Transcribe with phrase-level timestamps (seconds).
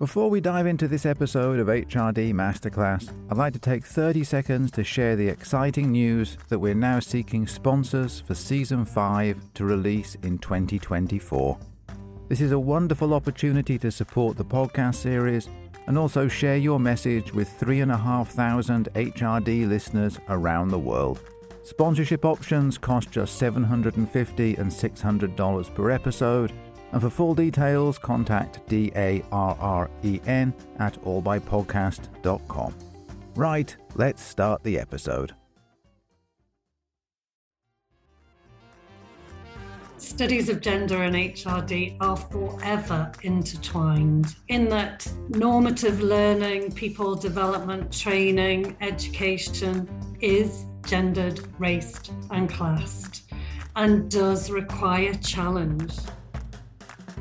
[0.00, 4.72] Before we dive into this episode of HRD Masterclass, I'd like to take 30 seconds
[4.72, 10.16] to share the exciting news that we're now seeking sponsors for Season 5 to release
[10.24, 11.56] in 2024.
[12.28, 15.48] This is a wonderful opportunity to support the podcast series
[15.86, 21.20] and also share your message with 3,500 HRD listeners around the world.
[21.62, 26.52] Sponsorship options cost just $750 and $600 per episode
[26.94, 32.74] and for full details, contact D-A-R-R-E-N at allbypodcast.com.
[33.34, 35.34] Right, let's start the episode.
[39.96, 48.76] Studies of gender and HRD are forever intertwined in that normative learning, people development, training,
[48.80, 49.88] education
[50.20, 53.24] is gendered, raced, and classed
[53.74, 55.92] and does require challenge.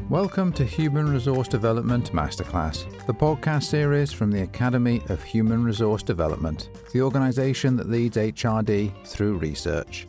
[0.10, 6.04] Welcome to Human Resource Development Masterclass, the podcast series from the Academy of Human Resource
[6.04, 10.08] Development, the organization that leads HRD through research.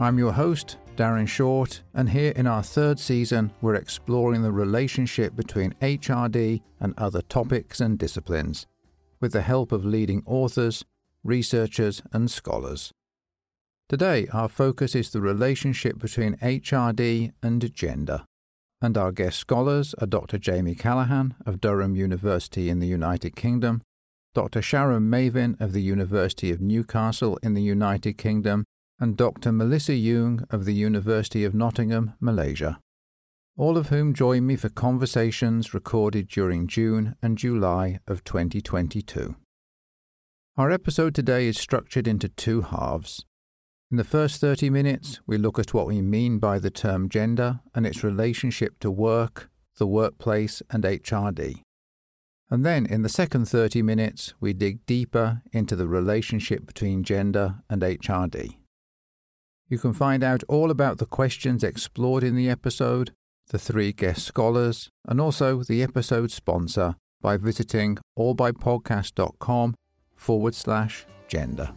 [0.00, 5.36] I'm your host, Darren Short, and here in our third season, we're exploring the relationship
[5.36, 8.66] between HRD and other topics and disciplines,
[9.20, 10.84] with the help of leading authors,
[11.22, 12.92] researchers, and scholars.
[13.88, 18.24] Today, our focus is the relationship between HRD and gender
[18.82, 20.38] and our guest scholars are Dr.
[20.38, 23.80] Jamie Callahan of Durham University in the United Kingdom,
[24.34, 24.60] Dr.
[24.60, 28.64] Sharon Mavin of the University of Newcastle in the United Kingdom,
[28.98, 29.52] and Dr.
[29.52, 32.80] Melissa Yoong of the University of Nottingham, Malaysia.
[33.56, 39.36] All of whom join me for conversations recorded during June and July of 2022.
[40.56, 43.24] Our episode today is structured into two halves.
[43.92, 47.60] In the first 30 minutes, we look at what we mean by the term gender
[47.74, 51.60] and its relationship to work, the workplace, and HRD.
[52.48, 57.56] And then in the second 30 minutes, we dig deeper into the relationship between gender
[57.68, 58.56] and HRD.
[59.68, 63.12] You can find out all about the questions explored in the episode,
[63.50, 69.74] the three guest scholars, and also the episode sponsor by visiting allbypodcast.com
[70.16, 71.74] forward slash gender.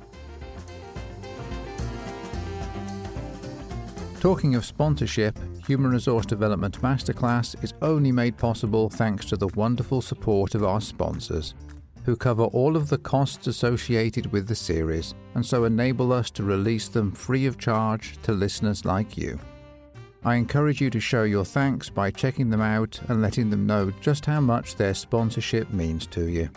[4.26, 5.38] Talking of sponsorship,
[5.68, 10.82] Human Resource Development Masterclass is only made possible thanks to the wonderful support of our
[10.82, 11.54] sponsors,
[12.06, 16.42] who cover all of the costs associated with the series and so enable us to
[16.42, 19.40] release them free of charge to listeners like you.
[20.24, 23.92] I encourage you to show your thanks by checking them out and letting them know
[24.02, 26.50] just how much their sponsorship means to you.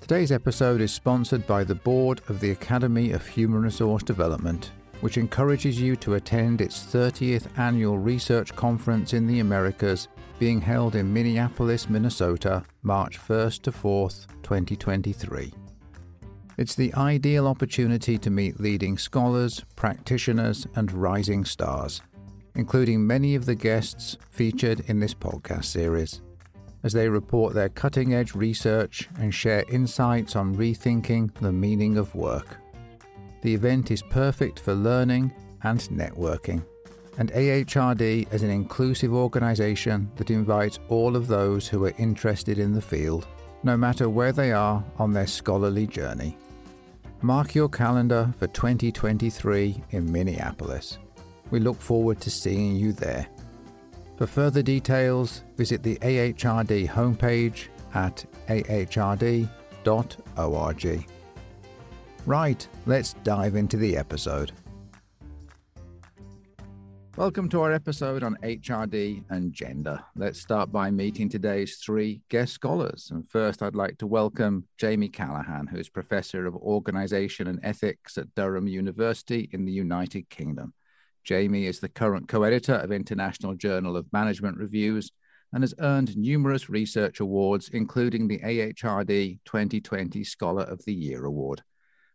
[0.00, 5.18] Today's episode is sponsored by the Board of the Academy of Human Resource Development which
[5.18, 11.12] encourages you to attend its 30th annual research conference in the Americas being held in
[11.12, 15.52] Minneapolis, Minnesota, March 1st to 4th, 2023.
[16.56, 22.02] It's the ideal opportunity to meet leading scholars, practitioners, and rising stars,
[22.56, 26.20] including many of the guests featured in this podcast series,
[26.82, 32.14] as they report their cutting edge research and share insights on rethinking the meaning of
[32.14, 32.58] work.
[33.42, 35.32] The event is perfect for learning
[35.62, 36.64] and networking.
[37.18, 42.72] And AHRD is an inclusive organisation that invites all of those who are interested in
[42.72, 43.26] the field,
[43.64, 46.36] no matter where they are on their scholarly journey.
[47.22, 50.98] Mark your calendar for 2023 in Minneapolis.
[51.50, 53.26] We look forward to seeing you there.
[54.16, 59.48] For further details, visit the AHRD homepage at ahrd.org.
[62.28, 64.52] Right, let's dive into the episode.
[67.16, 70.04] Welcome to our episode on HRD and gender.
[70.14, 73.08] Let's start by meeting today's three guest scholars.
[73.10, 78.18] And first, I'd like to welcome Jamie Callahan, who is Professor of Organization and Ethics
[78.18, 80.74] at Durham University in the United Kingdom.
[81.24, 85.12] Jamie is the current co editor of International Journal of Management Reviews
[85.54, 91.62] and has earned numerous research awards, including the AHRD 2020 Scholar of the Year Award.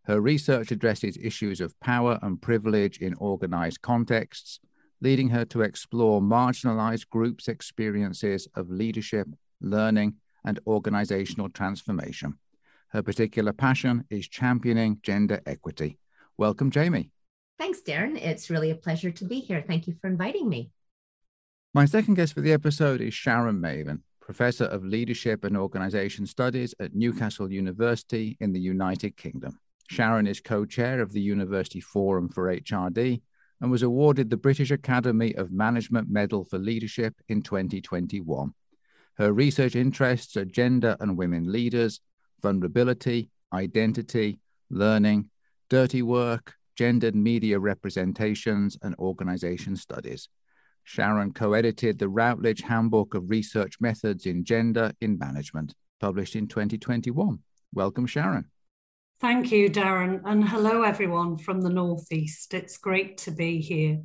[0.06, 4.60] Her research addresses issues of power and privilege in organized contexts,
[5.00, 9.28] leading her to explore marginalized groups' experiences of leadership,
[9.62, 12.38] learning, and organizational transformation.
[12.90, 15.98] Her particular passion is championing gender equity.
[16.38, 17.10] Welcome, Jamie.
[17.58, 18.18] Thanks, Darren.
[18.18, 19.64] It's really a pleasure to be here.
[19.66, 20.72] Thank you for inviting me.
[21.74, 26.76] My second guest for the episode is Sharon Mavin, Professor of Leadership and Organization Studies
[26.80, 29.60] at Newcastle University in the United Kingdom.
[29.89, 33.21] Sharon is co chair of the University Forum for HRD
[33.62, 38.53] and was awarded the British Academy of Management Medal for Leadership in 2021.
[39.18, 42.01] Her research interests are gender and women leaders,
[42.41, 44.39] vulnerability, identity,
[44.69, 45.30] learning,
[45.69, 50.27] dirty work, gendered media representations, and organization studies.
[50.83, 56.47] Sharon co edited the Routledge Handbook of Research Methods in Gender in Management, published in
[56.47, 57.39] 2021.
[57.74, 58.50] Welcome, Sharon.
[59.24, 60.20] Thank you, Darren.
[60.25, 62.54] And hello, everyone from the Northeast.
[62.54, 64.02] It's great to be here.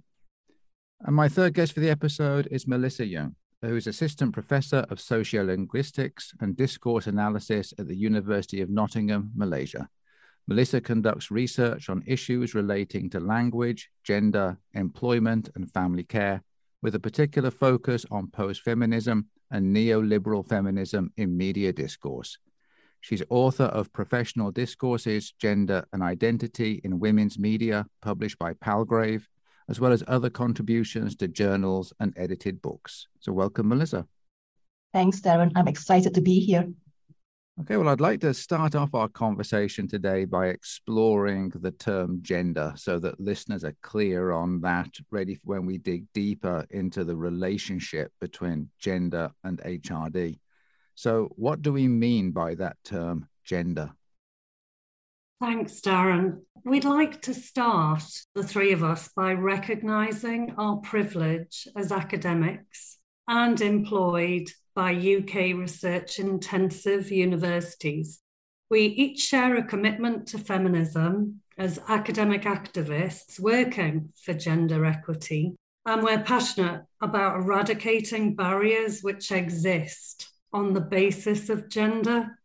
[1.00, 4.98] And my third guest for the episode is Melissa Yoong, who is Assistant Professor of
[4.98, 9.88] Sociolinguistics and Discourse Analysis at the University of Nottingham, Malaysia.
[10.46, 16.44] Melissa conducts research on issues relating to language, gender, employment, and family care,
[16.80, 22.38] with a particular focus on post feminism and neoliberal feminism in media discourse.
[23.00, 29.28] She's author of Professional Discourses, Gender and Identity in Women's Media, published by Palgrave,
[29.68, 33.06] as well as other contributions to journals and edited books.
[33.20, 34.06] So, welcome, Melissa.
[34.92, 35.52] Thanks, Darren.
[35.54, 36.68] I'm excited to be here.
[37.60, 42.72] Okay, well, I'd like to start off our conversation today by exploring the term gender
[42.76, 47.16] so that listeners are clear on that, ready for when we dig deeper into the
[47.16, 50.38] relationship between gender and HRD.
[50.98, 53.92] So, what do we mean by that term gender?
[55.40, 56.40] Thanks, Darren.
[56.64, 58.02] We'd like to start,
[58.34, 62.98] the three of us, by recognizing our privilege as academics
[63.28, 68.18] and employed by UK research intensive universities.
[68.68, 75.54] We each share a commitment to feminism as academic activists working for gender equity,
[75.86, 82.38] and we're passionate about eradicating barriers which exist on the basis of gender.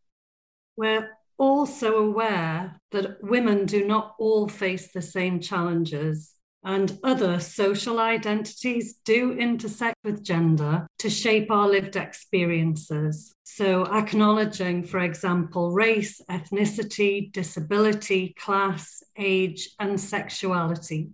[0.75, 6.33] We're also aware that women do not all face the same challenges
[6.63, 13.33] and other social identities do intersect with gender to shape our lived experiences.
[13.43, 21.09] So, acknowledging, for example, race, ethnicity, disability, class, age, and sexuality.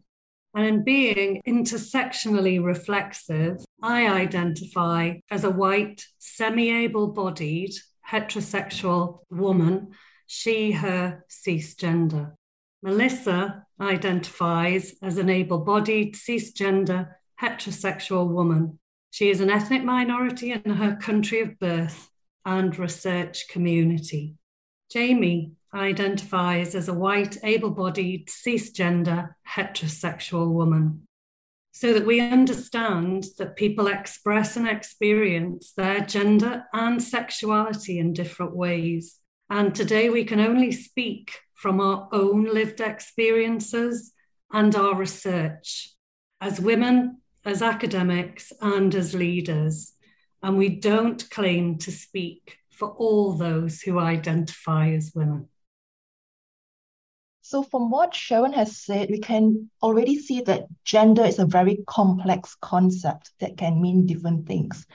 [0.53, 7.71] And in being intersectionally reflexive, I identify as a white, semi able bodied,
[8.09, 9.91] heterosexual woman,
[10.27, 12.33] she, her, cisgender.
[12.81, 17.09] Melissa identifies as an able bodied, cisgender,
[17.41, 18.79] heterosexual woman.
[19.11, 22.09] She is an ethnic minority in her country of birth
[22.45, 24.35] and research community.
[24.91, 31.07] Jamie identifies as a white, able bodied, cisgender, heterosexual woman.
[31.71, 38.55] So that we understand that people express and experience their gender and sexuality in different
[38.55, 39.17] ways.
[39.49, 44.13] And today we can only speak from our own lived experiences
[44.51, 45.93] and our research
[46.41, 49.93] as women, as academics, and as leaders.
[50.41, 55.49] And we don't claim to speak for all those who identify as women.
[57.49, 61.79] So, from what Sharon has said, we can already see that gender is a very
[61.87, 64.85] complex concept that can mean different things.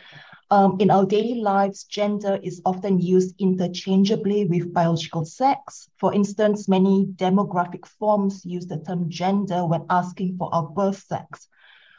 [0.53, 5.89] Um, in our daily lives, gender is often used interchangeably with biological sex.
[5.99, 11.49] For instance, many demographic forms use the term gender when asking for our birth sex.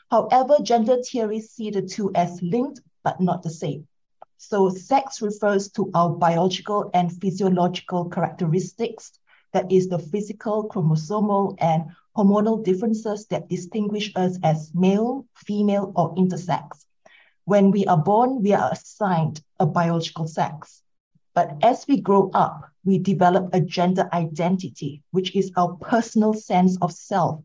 [0.10, 3.90] However, gender theories see the two as linked but not the same.
[4.38, 9.20] So, sex refers to our biological and physiological characteristics,
[9.56, 11.86] that is, the physical, chromosomal, and
[12.16, 16.86] hormonal differences that distinguish us as male, female, or intersex.
[17.46, 20.82] When we are born, we are assigned a biological sex.
[21.34, 26.78] But as we grow up, we develop a gender identity, which is our personal sense
[26.82, 27.42] of self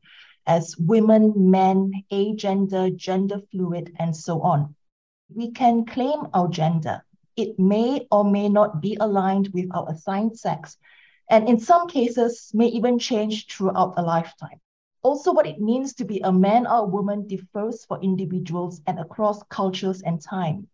[0.46, 4.74] as women, men, agender, gender fluid, and so on.
[5.32, 7.04] We can claim our gender.
[7.36, 10.76] It may or may not be aligned with our assigned sex,
[11.30, 14.60] and in some cases, may even change throughout a lifetime.
[15.02, 18.98] Also, what it means to be a man or a woman differs for individuals and
[18.98, 20.68] across cultures and time.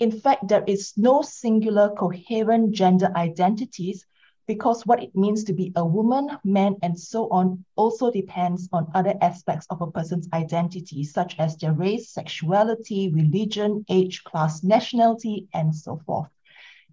[0.00, 4.04] In fact, there is no singular coherent gender identities
[4.46, 8.90] because what it means to be a woman, man, and so on also depends on
[8.94, 15.46] other aspects of a person's identity, such as their race, sexuality, religion, age, class, nationality,
[15.54, 16.28] and so forth.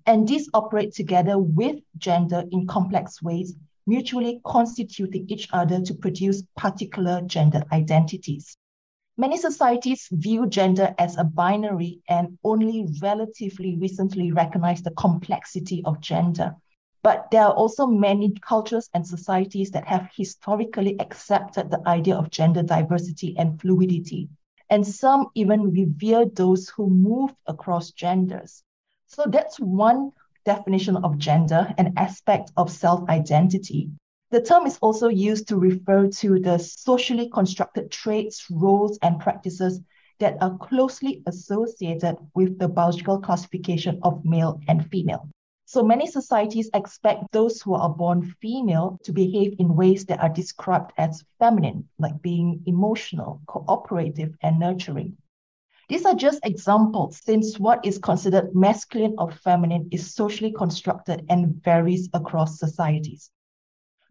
[0.06, 3.56] And these operate together with gender in complex ways
[3.88, 8.58] mutually constituting each other to produce particular gender identities.
[9.18, 16.00] Many societies view gender as a binary and only relatively recently recognize the complexity of
[16.00, 16.56] gender.
[17.04, 22.30] But there are also many cultures and societies that have historically accepted the idea of
[22.30, 24.30] gender diversity and fluidity.
[24.70, 28.64] And some even revere those who move across genders.
[29.14, 30.14] So that's one
[30.46, 33.92] definition of gender, an aspect of self identity.
[34.30, 39.82] The term is also used to refer to the socially constructed traits, roles, and practices
[40.20, 45.28] that are closely associated with the biological classification of male and female.
[45.66, 50.30] So many societies expect those who are born female to behave in ways that are
[50.30, 55.18] described as feminine, like being emotional, cooperative, and nurturing.
[55.92, 61.62] These are just examples since what is considered masculine or feminine is socially constructed and
[61.62, 63.30] varies across societies.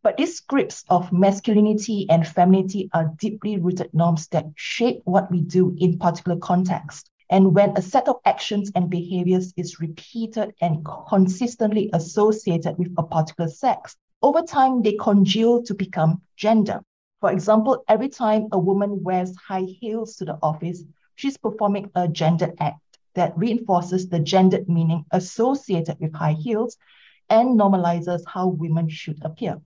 [0.02, 5.40] But these scripts of masculinity and femininity are deeply rooted norms that shape what we
[5.40, 7.08] do in particular contexts.
[7.30, 13.04] And when a set of actions and behaviors is repeated and consistently associated with a
[13.04, 16.82] particular sex, over time they congeal to become gender.
[17.22, 20.84] For example, every time a woman wears high heels to the office,
[21.20, 22.80] she's performing a gendered act
[23.14, 26.78] that reinforces the gendered meaning associated with high heels
[27.28, 29.60] and normalizes how women should appear.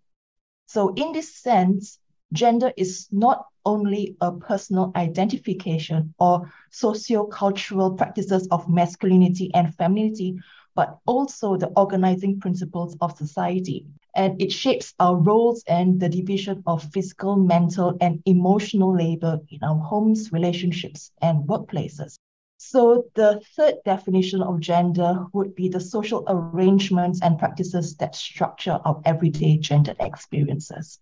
[0.66, 2.00] So, in this sense,
[2.32, 10.36] gender is not only a personal identification or socio-cultural practices of masculinity and femininity,
[10.74, 16.62] but also the organizing principles of society and it shapes our roles and the division
[16.66, 22.16] of physical, mental, and emotional labor in our homes, relationships, and workplaces.
[22.58, 28.80] So, the third definition of gender would be the social arrangements and practices that structure
[28.84, 31.00] our everyday gendered experiences.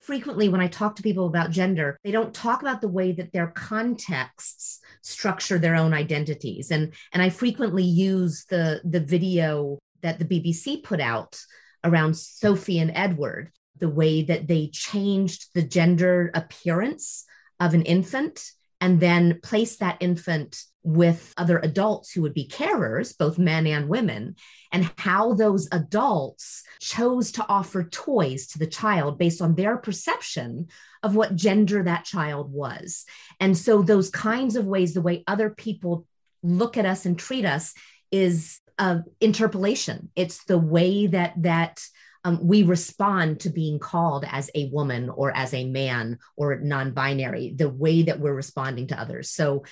[0.00, 3.32] Frequently, when I talk to people about gender, they don't talk about the way that
[3.32, 6.70] their contexts structure their own identities.
[6.70, 11.40] And, and I frequently use the, the video that the BBC put out
[11.84, 17.24] around Sophie and Edward, the way that they changed the gender appearance
[17.58, 23.16] of an infant and then placed that infant with other adults who would be carers,
[23.16, 24.34] both men and women,
[24.72, 30.68] and how those adults chose to offer toys to the child based on their perception
[31.02, 33.04] of what gender that child was.
[33.38, 36.06] And so, those kinds of ways, the way other people
[36.42, 37.74] look at us and treat us,
[38.10, 40.08] is uh, interpellation.
[40.16, 41.80] It's the way that that
[42.24, 47.54] um, we respond to being called as a woman or as a man or non-binary.
[47.56, 49.30] The way that we're responding to others.
[49.30, 49.64] So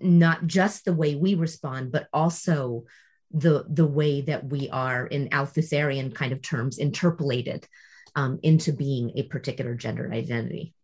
[0.00, 2.84] not just the way we respond, but also
[3.32, 7.66] the the way that we are in Althusserian kind of terms interpellated
[8.14, 10.74] um, into being a particular gender identity.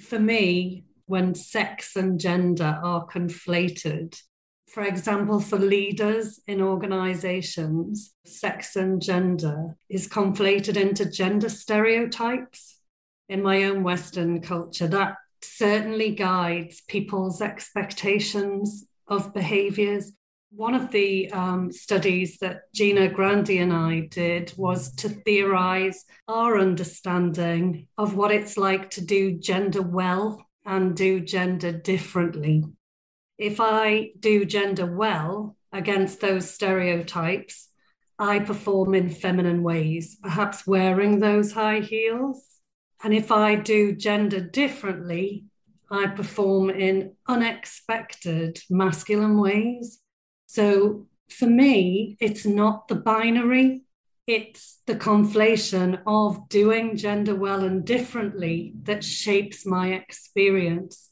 [0.00, 4.16] For me, when sex and gender are conflated,
[4.72, 12.78] for example, for leaders in organizations, sex and gender is conflated into gender stereotypes.
[13.28, 20.12] In my own Western culture, that certainly guides people's expectations of behaviors.
[20.52, 26.58] One of the um, studies that Gina Grandy and I did was to theorize our
[26.58, 32.64] understanding of what it's like to do gender well and do gender differently
[33.40, 37.68] if I do gender well against those stereotypes,
[38.18, 42.44] I perform in feminine ways, perhaps wearing those high heels.
[43.02, 45.46] And if I do gender differently,
[45.90, 50.00] I perform in unexpected masculine ways.
[50.46, 53.84] So for me, it's not the binary,
[54.26, 61.09] it's the conflation of doing gender well and differently that shapes my experience.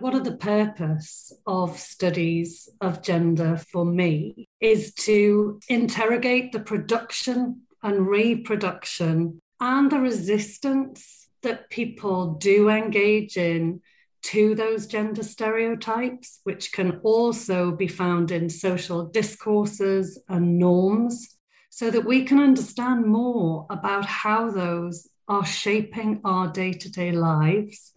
[0.00, 7.62] One of the purpose of studies of gender for me is to interrogate the production
[7.82, 13.80] and reproduction and the resistance that people do engage in
[14.22, 21.38] to those gender stereotypes, which can also be found in social discourses and norms,
[21.70, 27.10] so that we can understand more about how those are shaping our day to day
[27.10, 27.92] lives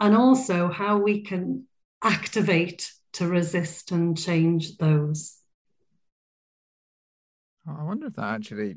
[0.00, 1.66] and also how we can
[2.02, 5.38] activate to resist and change those.
[7.66, 8.76] I wonder if that actually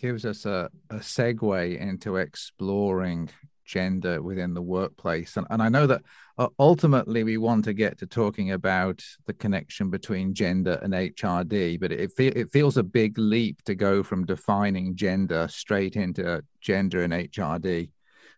[0.00, 3.30] gives us a, a segue into exploring
[3.64, 5.36] gender within the workplace.
[5.36, 6.02] And, and I know that
[6.38, 11.78] uh, ultimately we want to get to talking about the connection between gender and HRD,
[11.80, 17.02] but it, it feels a big leap to go from defining gender straight into gender
[17.02, 17.90] and HRD.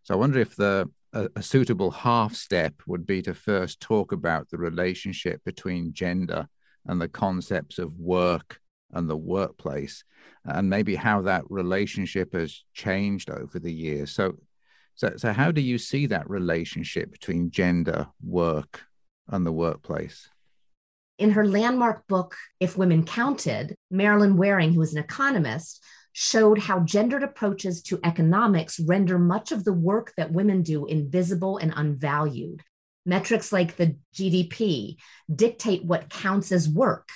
[0.03, 4.13] So I wonder if the a, a suitable half step would be to first talk
[4.13, 6.49] about the relationship between gender
[6.87, 8.61] and the concepts of work
[8.93, 10.05] and the workplace
[10.45, 14.11] and maybe how that relationship has changed over the years.
[14.13, 14.37] So
[14.95, 18.83] so so how do you see that relationship between gender work
[19.29, 20.29] and the workplace?
[21.19, 25.83] In her landmark book, If Women Counted, Marilyn Waring, who is an economist,
[26.21, 31.59] showed how gendered approaches to economics render much of the work that women do invisible
[31.59, 32.61] and unvalued.
[33.07, 34.97] Metrics like the GDP
[35.33, 37.09] dictate what counts as work.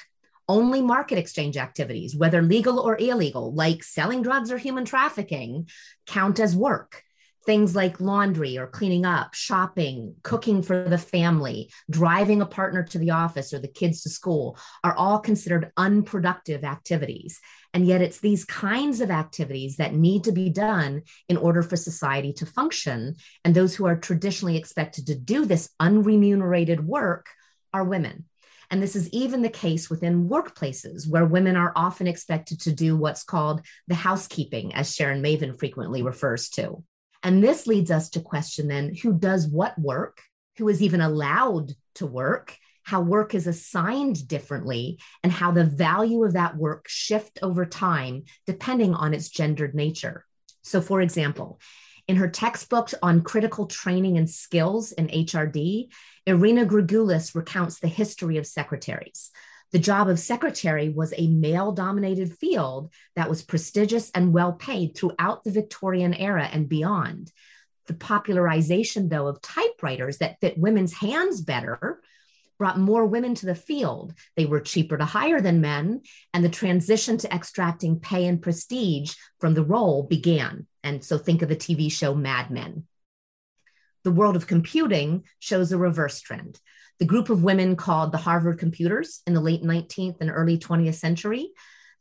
[0.49, 5.69] Only market exchange activities, whether legal or illegal, like selling drugs or human trafficking,
[6.07, 7.03] count as work
[7.45, 12.99] things like laundry or cleaning up, shopping, cooking for the family, driving a partner to
[12.99, 17.41] the office or the kids to school are all considered unproductive activities.
[17.75, 21.77] And yet, it's these kinds of activities that need to be done in order for
[21.77, 23.17] society to function.
[23.45, 27.29] And those who are traditionally expected to do this unremunerated work
[27.73, 28.27] are women.
[28.71, 32.97] And this is even the case within workplaces where women are often expected to do
[32.97, 36.83] what's called the housekeeping, as Sharon Mavin frequently refers to.
[37.23, 40.21] And this leads us to question then who does what work,
[40.59, 46.25] who is even allowed to work, how work is assigned differently, and how the value
[46.25, 50.25] of that work shift over time depending on its gendered nature.
[50.63, 51.61] So, for example,
[52.09, 55.89] in her textbook on critical training and skills in HRD,
[56.27, 59.31] Irena Grugulis recounts the history of secretaries.
[59.73, 64.95] The job of secretary was a male dominated field that was prestigious and well paid
[64.95, 67.33] throughout the Victorian era and beyond.
[67.87, 72.03] The popularization, though, of typewriters that fit women's hands better
[72.59, 74.15] brought more women to the field.
[74.37, 76.03] They were cheaper to hire than men,
[76.33, 80.67] and the transition to extracting pay and prestige from the role began.
[80.85, 82.85] And so think of the TV show Mad Men.
[84.05, 86.61] The world of computing shows a reverse trend.
[86.99, 90.95] The group of women called the Harvard Computers in the late 19th and early 20th
[90.95, 91.51] century,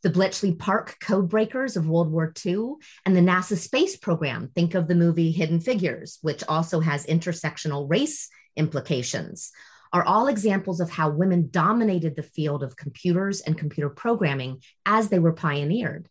[0.04, 2.74] the Bletchley Park Codebreakers of World War II,
[3.06, 4.50] and the NASA space program.
[4.54, 9.52] Think of the movie Hidden Figures, which also has intersectional race implications,
[9.94, 15.10] are all examples of how women dominated the field of computers and computer programming as
[15.10, 16.08] they were pioneered.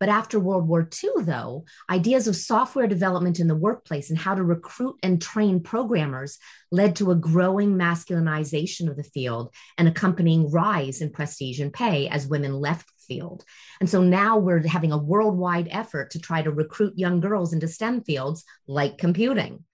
[0.00, 4.34] But after World War II, though, ideas of software development in the workplace and how
[4.34, 6.38] to recruit and train programmers
[6.72, 12.08] led to a growing masculinization of the field and accompanying rise in prestige and pay
[12.08, 13.44] as women left the field.
[13.78, 17.68] And so now we're having a worldwide effort to try to recruit young girls into
[17.68, 19.64] STEM fields like computing.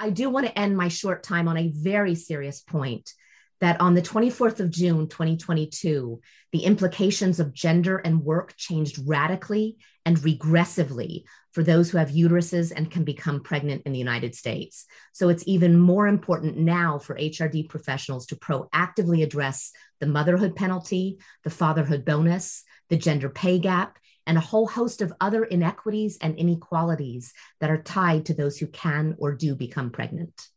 [0.00, 3.12] I do want to end my short time on a very serious point
[3.60, 6.20] that on the 24th of June, 2022,
[6.52, 12.72] the implications of gender and work changed radically and regressively for those who have uteruses
[12.74, 14.86] and can become pregnant in the United States.
[15.12, 21.18] So it's even more important now for HRD professionals to proactively address the motherhood penalty,
[21.44, 26.36] the fatherhood bonus, the gender pay gap, and a whole host of other inequities and
[26.38, 30.48] inequalities that are tied to those who can or do become pregnant.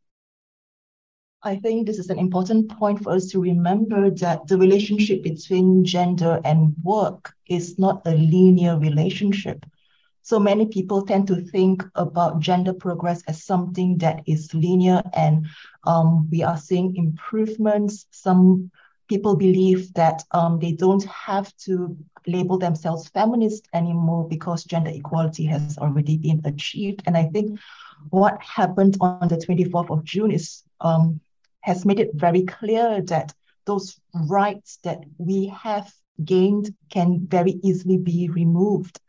[1.47, 5.85] I think this is an important point for us to remember that the relationship between
[5.85, 9.65] gender and work is not a linear relationship.
[10.23, 15.47] So many people tend to think about gender progress as something that is linear, and
[15.85, 18.07] um, we are seeing improvements.
[18.11, 18.69] Some
[19.07, 21.95] people believe that um, they don't have to
[22.27, 27.03] label themselves feminist anymore because gender equality has already been achieved.
[27.05, 27.57] And I think
[28.09, 31.21] what happened on the 24th of June is um,
[31.67, 33.33] has made it very clear that
[33.65, 33.99] those
[34.29, 35.91] rights that we have
[36.23, 39.01] gained can very easily be removed.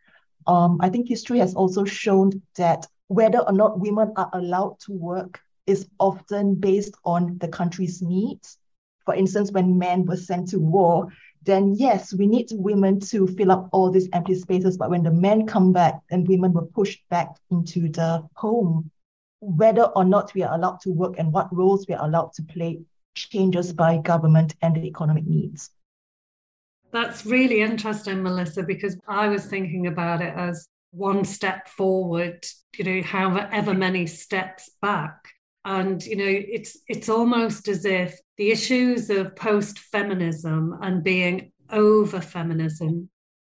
[0.49, 4.93] Um, I think history has also shown that whether or not women are allowed to
[4.93, 8.59] work is often based on the country's needs.
[9.05, 11.13] For instance, when men were sent to war,
[11.45, 14.77] then yes, we need women to fill up all these empty spaces.
[14.77, 18.91] But when the men come back, then women were pushed back into the home
[19.41, 22.43] whether or not we are allowed to work and what roles we are allowed to
[22.43, 22.81] play
[23.15, 25.71] changes by government and the economic needs.
[26.91, 32.47] That's really interesting, Melissa, because I was thinking about it as one step forward,
[32.77, 35.17] you know, however many steps back.
[35.65, 42.23] And you know, it's it's almost as if the issues of post-feminism and being over
[42.23, 43.11] feminism,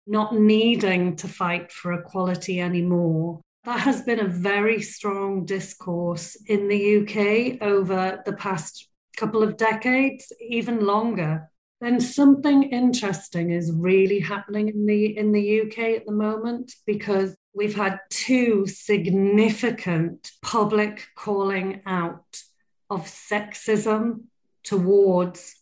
[0.06, 6.68] not needing to fight for equality anymore, that has been a very strong discourse in
[6.68, 11.50] the UK over the past couple of decades, even longer.
[11.80, 17.36] Then something interesting is really happening in the in the UK at the moment because
[17.54, 22.42] we've had two significant public calling out
[22.90, 24.24] of sexism
[24.64, 25.56] towards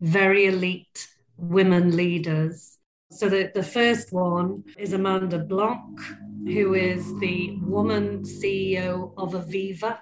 [0.00, 2.77] very elite women leaders.
[3.10, 5.98] So the, the first one is Amanda Blanc,
[6.44, 9.98] who is the woman CEO of Aviva,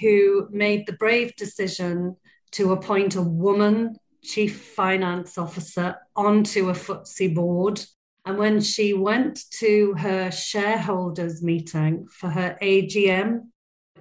[0.00, 2.16] who made the brave decision
[2.52, 7.84] to appoint a woman chief finance officer onto a FTSE board.
[8.24, 13.48] And when she went to her shareholders meeting for her AGM,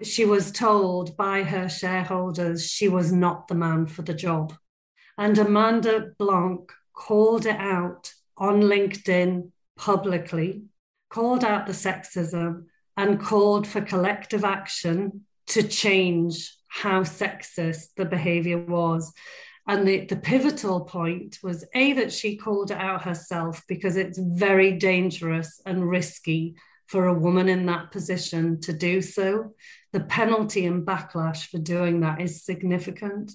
[0.01, 4.53] she was told by her shareholders she was not the man for the job.
[5.17, 10.63] And Amanda Blanc called it out on LinkedIn publicly,
[11.09, 12.65] called out the sexism,
[12.97, 19.13] and called for collective action to change how sexist the behavior was.
[19.67, 24.19] And the, the pivotal point was A, that she called it out herself because it's
[24.19, 26.55] very dangerous and risky
[26.87, 29.53] for a woman in that position to do so.
[29.91, 33.31] The penalty and backlash for doing that is significant.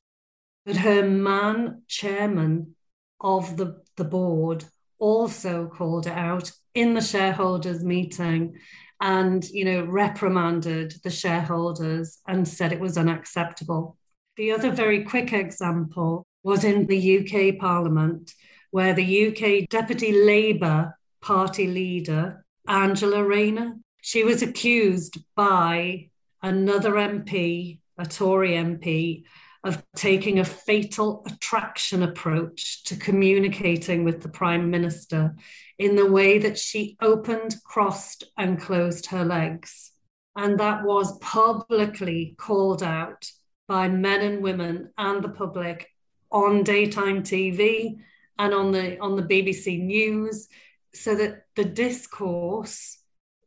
[0.64, 2.76] But her man, chairman
[3.20, 4.64] of the, the board,
[5.00, 8.56] also called out in the shareholders meeting
[9.00, 13.96] and you know reprimanded the shareholders and said it was unacceptable.
[14.36, 18.32] The other very quick example was in the UK Parliament
[18.70, 26.08] where the UK Deputy Labour Party leader Angela Rayner she was accused by
[26.42, 29.24] another MP a Tory MP
[29.62, 35.34] of taking a fatal attraction approach to communicating with the Prime Minister
[35.78, 39.92] in the way that she opened, crossed, and closed her legs.
[40.36, 43.30] And that was publicly called out
[43.68, 45.88] by men and women and the public
[46.30, 47.98] on daytime TV
[48.38, 50.48] and on the on the BBC News,
[50.94, 52.98] so that the discourse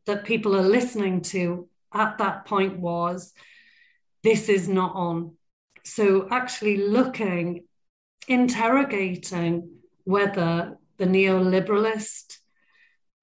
[0.06, 3.34] that people are listening to at that point was
[4.24, 5.34] this is not on
[5.86, 7.66] so, actually looking,
[8.28, 9.70] interrogating
[10.06, 12.38] whether the neoliberalist,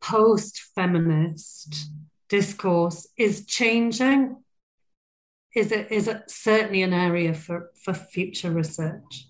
[0.00, 1.90] post feminist
[2.28, 4.36] discourse is changing
[5.54, 9.26] is it is it certainly an area for for future research.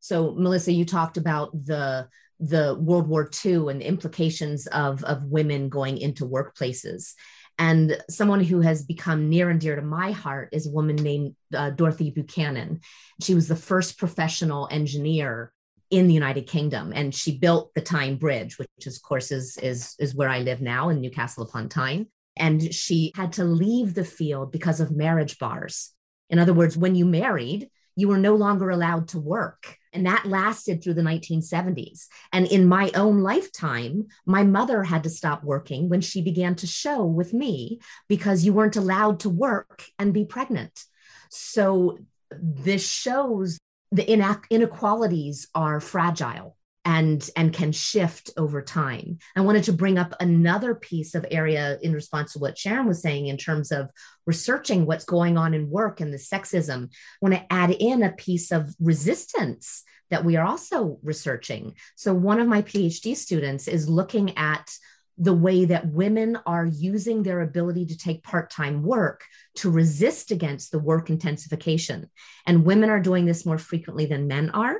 [0.00, 2.08] So melissa you talked about the
[2.40, 7.14] the world war ii and the implications of of women going into workplaces
[7.58, 11.34] and someone who has become near and dear to my heart is a woman named
[11.54, 12.80] uh, Dorothy Buchanan.
[13.20, 15.52] She was the first professional engineer
[15.90, 19.94] in the United Kingdom, and she built the Tyne Bridge, which, of course, is, is,
[19.98, 22.06] is where I live now in Newcastle upon Tyne.
[22.36, 25.92] And she had to leave the field because of marriage bars.
[26.30, 29.77] In other words, when you married, you were no longer allowed to work.
[29.92, 32.06] And that lasted through the 1970s.
[32.32, 36.66] And in my own lifetime, my mother had to stop working when she began to
[36.66, 40.84] show with me because you weren't allowed to work and be pregnant.
[41.30, 41.98] So
[42.30, 43.58] this shows
[43.90, 44.04] the
[44.50, 46.57] inequalities are fragile
[46.88, 49.18] and and can shift over time.
[49.36, 53.02] I wanted to bring up another piece of area in response to what sharon was
[53.02, 53.90] saying in terms of
[54.26, 56.84] researching what's going on in work and the sexism.
[56.84, 56.88] I
[57.20, 61.74] want to add in a piece of resistance that we are also researching.
[61.94, 64.72] So one of my phd students is looking at
[65.18, 69.24] the way that women are using their ability to take part time work
[69.56, 72.08] to resist against the work intensification.
[72.46, 74.78] And women are doing this more frequently than men are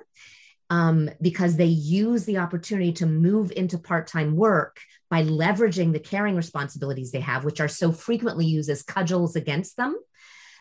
[0.70, 6.00] um, because they use the opportunity to move into part time work by leveraging the
[6.00, 9.96] caring responsibilities they have, which are so frequently used as cudgels against them.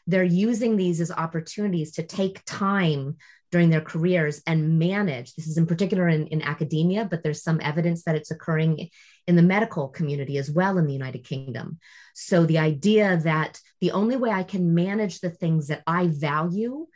[0.06, 3.18] They're using these as opportunities to take time
[3.52, 5.34] during their careers and manage.
[5.36, 8.90] This is in particular in, in academia, but there's some evidence that it's occurring
[9.26, 11.80] in the medical community as well in the United Kingdom.
[12.14, 16.88] So the idea that the only way I can manage the things that I value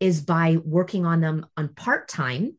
[0.00, 2.54] is by working on them on part time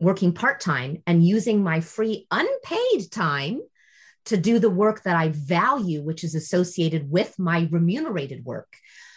[0.00, 3.60] working part time and using my free unpaid time
[4.26, 8.76] to do the work that I value, which is associated with my remunerated work.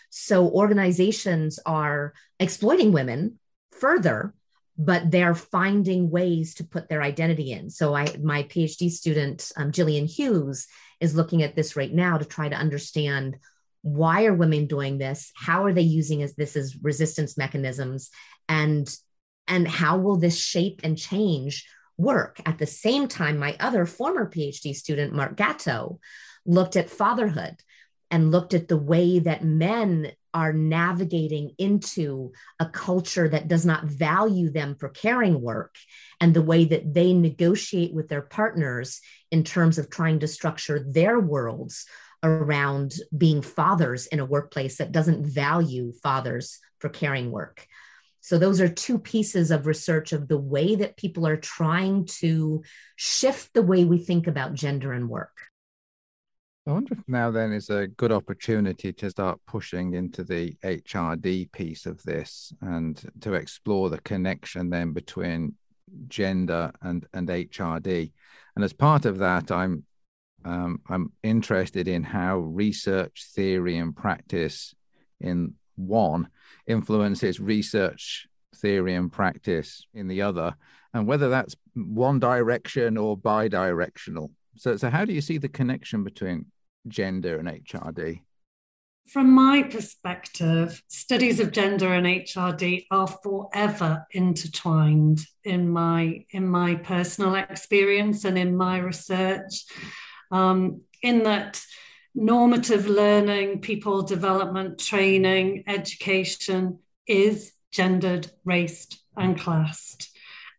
[0.10, 3.40] So organizations are exploiting women
[3.72, 4.34] further,
[4.78, 7.70] but they're finding ways to put their identity in.
[7.70, 10.68] So I, my PhD student, um, Jillian Hughes,
[11.00, 13.38] is looking at this right now to try to understand
[13.82, 15.32] why are women doing this?
[15.36, 18.10] How are they using this as resistance mechanisms?
[18.48, 18.88] And
[19.48, 22.40] and how will this shape and change work?
[22.46, 26.00] At the same time, my other former PhD student, Mark Gatto,
[26.46, 27.56] looked at fatherhood
[28.12, 33.86] and looked at the way that men are navigating into a culture that does not
[33.86, 35.76] value them for caring work
[36.20, 39.02] and the way that they negotiate with their partners
[39.32, 41.86] in terms of trying to structure their worlds
[42.24, 47.68] around being fathers in a workplace that doesn't value fathers for caring work.
[48.24, 52.64] So, those are two pieces of research of the way that people are trying to
[52.96, 55.38] shift the way we think about gender and work.
[56.66, 61.52] I wonder if now then is a good opportunity to start pushing into the HRD
[61.52, 65.56] piece of this and to explore the connection then between
[66.08, 68.14] gender and and HRD.
[68.56, 69.84] And as part of that, I'm
[70.46, 74.74] um, I'm interested in how research, theory, and practice
[75.20, 76.28] in one
[76.68, 80.56] influences research, theory, and practice in the other,
[80.94, 84.32] and whether that's one direction or bi-directional.
[84.58, 86.46] So, so how do you see the connection between
[86.88, 88.22] gender and HRD?
[89.08, 96.76] From my perspective, studies of gender and HRD are forever intertwined in my in my
[96.76, 99.66] personal experience and in my research.
[100.32, 101.62] Um, in that
[102.16, 110.10] normative learning, people development, training, education is gendered, raced, and classed,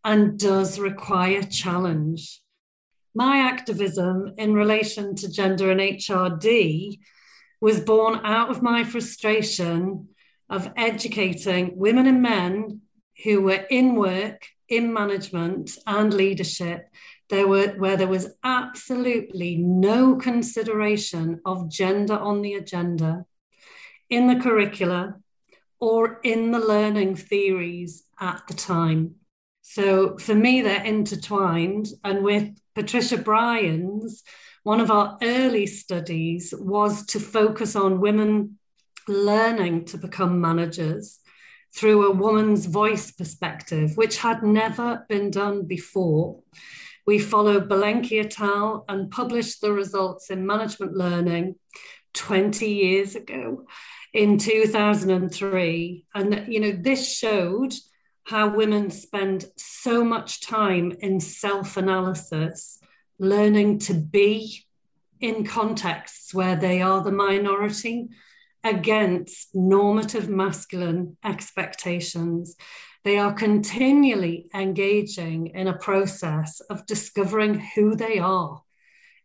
[0.03, 2.41] and does require challenge
[3.15, 6.99] my activism in relation to gender and HRD
[7.61, 10.09] was born out of my frustration
[10.49, 12.81] of educating women and men
[13.23, 16.89] who were in work, in management, and leadership.
[17.29, 23.25] There were where there was absolutely no consideration of gender on the agenda
[24.09, 25.15] in the curricula
[25.79, 29.15] or in the learning theories at the time.
[29.61, 31.87] So for me, they're intertwined.
[32.03, 34.23] And with Patricia Bryans,
[34.63, 38.59] one of our early studies was to focus on women
[39.07, 41.19] learning to become managers
[41.75, 46.41] through a woman's voice perspective, which had never been done before.
[47.05, 48.83] We followed Belenky et al.
[48.89, 51.55] and published the results in management learning
[52.13, 53.67] 20 years ago
[54.13, 56.05] in 2003.
[56.15, 57.73] And, you know, this showed
[58.23, 62.79] how women spend so much time in self analysis,
[63.19, 64.65] learning to be
[65.21, 68.09] in contexts where they are the minority
[68.63, 72.55] against normative masculine expectations.
[73.05, 78.63] They are continually engaging in a process of discovering who they are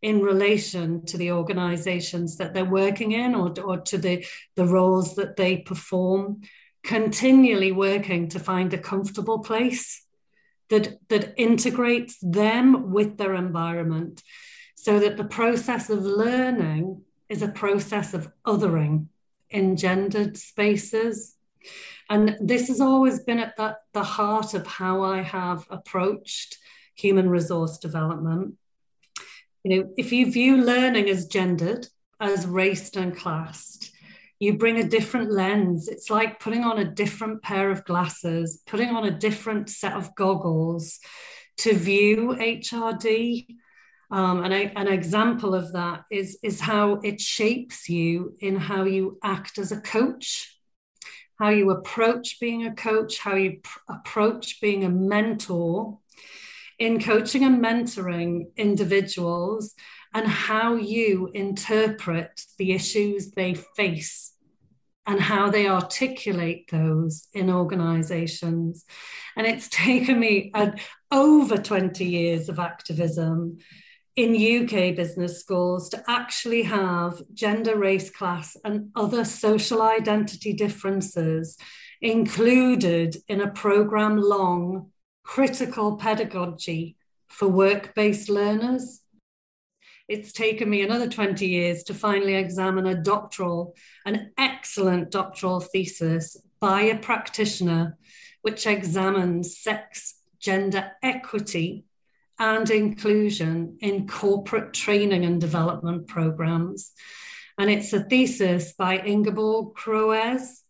[0.02, 5.16] in relation to the organizations that they're working in or, or to the, the roles
[5.16, 6.42] that they perform
[6.82, 10.04] continually working to find a comfortable place
[10.68, 14.22] that, that integrates them with their environment
[14.74, 19.06] so that the process of learning is a process of othering
[19.48, 21.36] in gendered spaces.
[22.10, 26.58] And this has always been at the, the heart of how I have approached
[26.96, 28.56] human resource development.
[29.62, 31.86] You know, if you view learning as gendered,
[32.20, 33.92] as raced and classed,
[34.40, 35.86] you bring a different lens.
[35.86, 40.14] It's like putting on a different pair of glasses, putting on a different set of
[40.16, 40.98] goggles
[41.58, 43.46] to view HRD.
[44.10, 49.18] Um, and an example of that is, is how it shapes you in how you
[49.22, 50.59] act as a coach,
[51.40, 55.98] how you approach being a coach, how you pr- approach being a mentor
[56.78, 59.74] in coaching and mentoring individuals
[60.12, 64.34] and how you interpret the issues they face
[65.06, 68.84] and how they articulate those in organizations.
[69.34, 70.72] And it's taken me uh,
[71.10, 73.58] over 20 years of activism
[74.20, 81.56] in UK business schools to actually have gender, race, class, and other social identity differences
[82.02, 84.90] included in a program long
[85.22, 86.96] critical pedagogy
[87.28, 89.00] for work based learners.
[90.06, 96.36] It's taken me another 20 years to finally examine a doctoral, an excellent doctoral thesis
[96.60, 97.96] by a practitioner,
[98.42, 101.84] which examines sex, gender equity,
[102.40, 106.92] and inclusion in corporate training and development programs.
[107.58, 110.62] And it's a thesis by Ingeborg Kroes,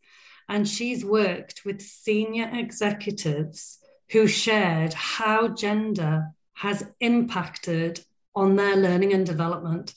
[0.49, 3.79] and she's worked with senior executives
[4.11, 8.01] who shared how gender has impacted
[8.35, 9.95] on their learning and development.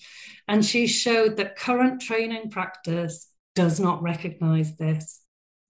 [0.48, 5.22] And she showed that current training practice does not recognize this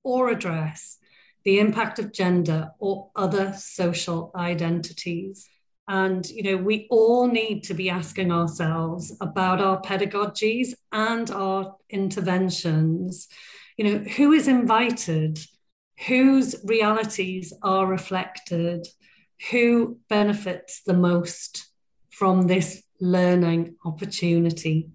[0.04, 0.98] or address
[1.46, 5.50] the impact of gender or other social identities.
[5.88, 11.76] And, you know, we all need to be asking ourselves about our pedagogies and our
[11.90, 13.28] interventions.
[13.78, 15.40] You know, who is invited?
[16.08, 18.88] Whose realities are reflected?
[19.52, 21.68] Who benefits the most
[22.10, 24.90] from this learning opportunity.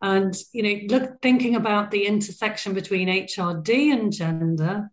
[0.00, 4.90] And you know, look, thinking about the intersection between HRD and gender,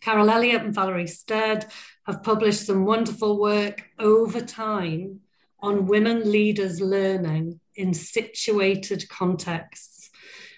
[0.00, 1.70] Carol Elliott and Valerie Stead
[2.06, 5.20] have published some wonderful work over time
[5.60, 10.10] on women leaders learning in situated contexts.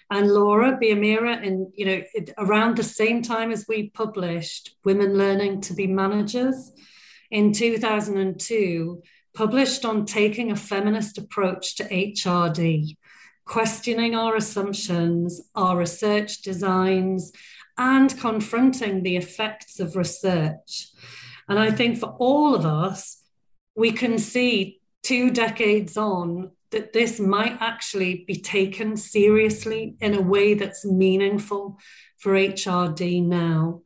[0.09, 5.17] And Laura Bierema, in you know, it, around the same time as we published Women
[5.17, 6.71] Learning to Be Managers
[7.29, 9.01] in 2002,
[9.33, 12.95] published on taking a feminist approach to HRD,
[13.45, 17.31] questioning our assumptions, our research designs,
[17.77, 20.87] and confronting the effects of research.
[21.47, 23.23] And I think for all of us,
[23.75, 30.21] we can see two decades on that this might actually be taken seriously in a
[30.21, 31.79] way that's meaningful
[32.17, 33.81] for HRD now.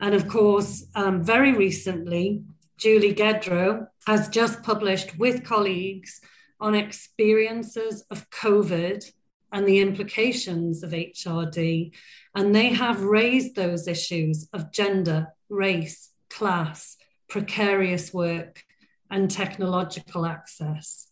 [0.00, 2.42] And of course, um, very recently,
[2.76, 6.20] Julie Gedro has just published with colleagues
[6.60, 9.10] on experiences of COVID
[9.52, 11.92] and the implications of HRD.
[12.34, 18.62] And they have raised those issues of gender, race, class, precarious work,
[19.10, 21.08] and technological access.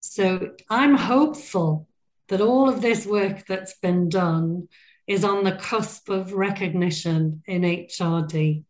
[0.00, 1.88] So I'm hopeful
[2.28, 4.68] that all of this work that's been done
[5.06, 8.64] is on the cusp of recognition in HRD.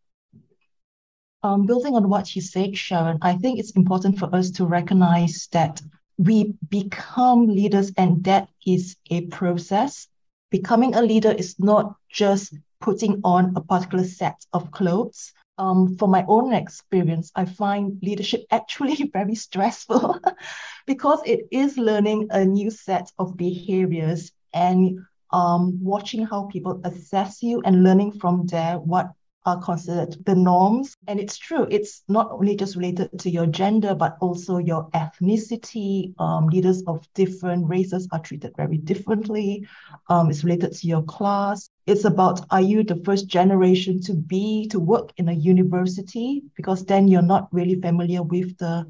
[1.43, 5.49] Um, building on what you said, Sharon, I think it's important for us to recognize
[5.53, 5.81] that
[6.17, 10.09] we become leaders and that is a process.
[10.51, 15.33] Becoming a leader is not just putting on a particular set of clothes.
[15.59, 20.21] Um, from my own experience, I find leadership actually very stressful
[20.87, 25.01] because it is learning a new set of behaviors and
[25.33, 29.12] um, watching how people assess you and learning from there what
[29.46, 30.94] are considered the norms.
[31.07, 36.14] And it's true, it's not only just related to your gender, but also your ethnicity.
[36.18, 39.66] Um, leaders of different races are treated very differently.
[40.09, 41.70] Um, it's related to your class.
[41.87, 46.42] It's about are you the first generation to be, to work in a university?
[46.57, 48.87] Because then you're not really familiar with the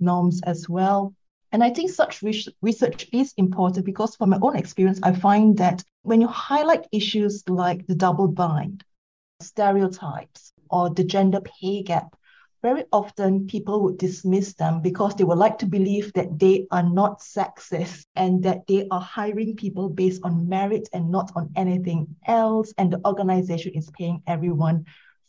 [0.00, 1.14] norms as well.
[1.52, 5.82] And I think such research is important because, from my own experience, I find that
[6.02, 8.84] when you highlight issues like the double bind,
[9.40, 12.14] stereotypes or the gender pay gap,
[12.62, 16.82] very often people would dismiss them because they would like to believe that they are
[16.82, 22.06] not sexist and that they are hiring people based on merit and not on anything
[22.26, 22.74] else.
[22.76, 24.84] And the organization is paying everyone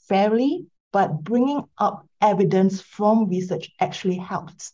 [0.10, 0.66] fairly.
[0.92, 4.74] But bringing up evidence from research actually helps.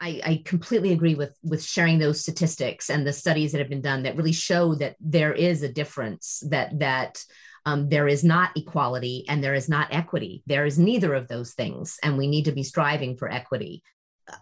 [0.00, 3.80] I, I, completely agree with with sharing those statistics and the studies that have been
[3.80, 7.24] done that really show that there is a difference that that
[7.66, 10.42] um, there is not equality and there is not equity.
[10.46, 11.98] There is neither of those things.
[12.02, 13.82] And we need to be striving for equity.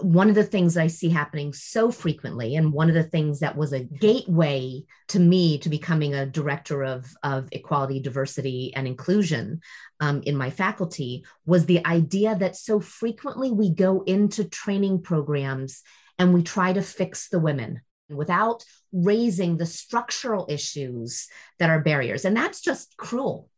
[0.00, 3.56] One of the things I see happening so frequently, and one of the things that
[3.56, 9.60] was a gateway to me to becoming a director of, of equality, diversity, and inclusion
[9.98, 15.82] um, in my faculty, was the idea that so frequently we go into training programs
[16.16, 17.80] and we try to fix the women
[18.16, 22.24] without raising the structural issues that are barriers.
[22.24, 23.48] And that's just cruel.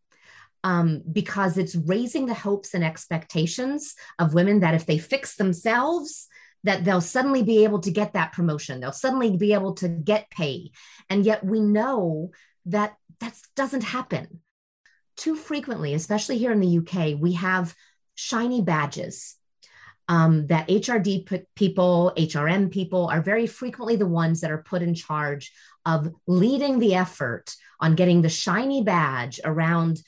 [0.62, 6.27] Um, because it's raising the hopes and expectations of women that if they fix themselves,
[6.62, 8.81] that they'll suddenly be able to get that promotion.
[8.81, 10.73] They'll suddenly be able to get pay.
[11.11, 12.31] And yet we know
[12.64, 14.40] that that doesn't happen.
[15.17, 17.75] Too frequently, especially here in the UK, we have
[18.14, 19.37] shiny badges
[20.09, 24.83] um, that HRD p- people, HRM people are very frequently the ones that are put
[24.83, 25.53] in charge
[25.87, 30.03] of leading the effort on getting the shiny badge around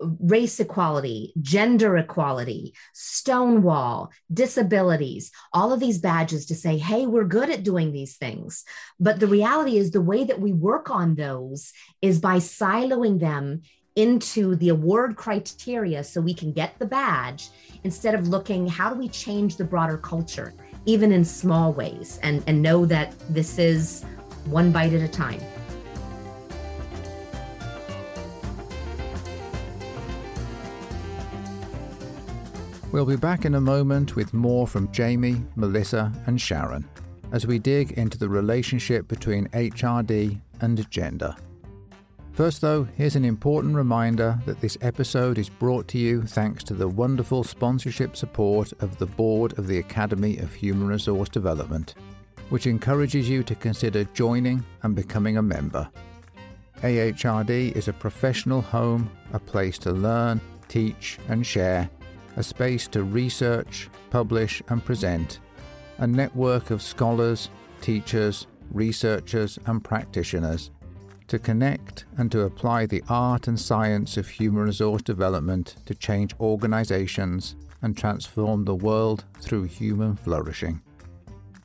[0.00, 7.50] race equality, gender equality, Stonewall, disabilities, all of these badges to say, hey, we're good
[7.50, 8.64] at doing these things.
[8.98, 13.62] But the reality is, the way that we work on those is by siloing them
[13.96, 17.48] into the award criteria so we can get the badge
[17.84, 20.52] instead of looking how do we change the broader culture
[20.86, 24.04] even in small ways and and know that this is
[24.46, 25.40] one bite at a time
[32.94, 36.88] We'll be back in a moment with more from Jamie, Melissa, and Sharon
[37.32, 41.34] as we dig into the relationship between HRD and gender.
[42.34, 46.74] First, though, here's an important reminder that this episode is brought to you thanks to
[46.74, 51.94] the wonderful sponsorship support of the Board of the Academy of Human Resource Development,
[52.48, 55.88] which encourages you to consider joining and becoming a member.
[56.82, 61.88] AHRD is a professional home, a place to learn, teach, and share,
[62.34, 65.38] a space to research, publish, and present,
[65.98, 67.48] a network of scholars,
[67.80, 70.72] teachers, researchers, and practitioners
[71.28, 76.34] to connect and to apply the art and science of human resource development to change
[76.40, 80.80] organizations and transform the world through human flourishing.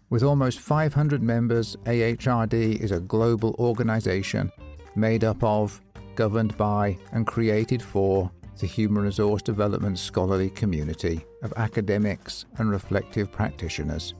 [0.09, 4.51] With almost 500 members, AHRD is a global organization
[4.95, 5.79] made up of,
[6.15, 13.31] governed by, and created for the human resource development scholarly community of academics and reflective
[13.31, 14.15] practitioners.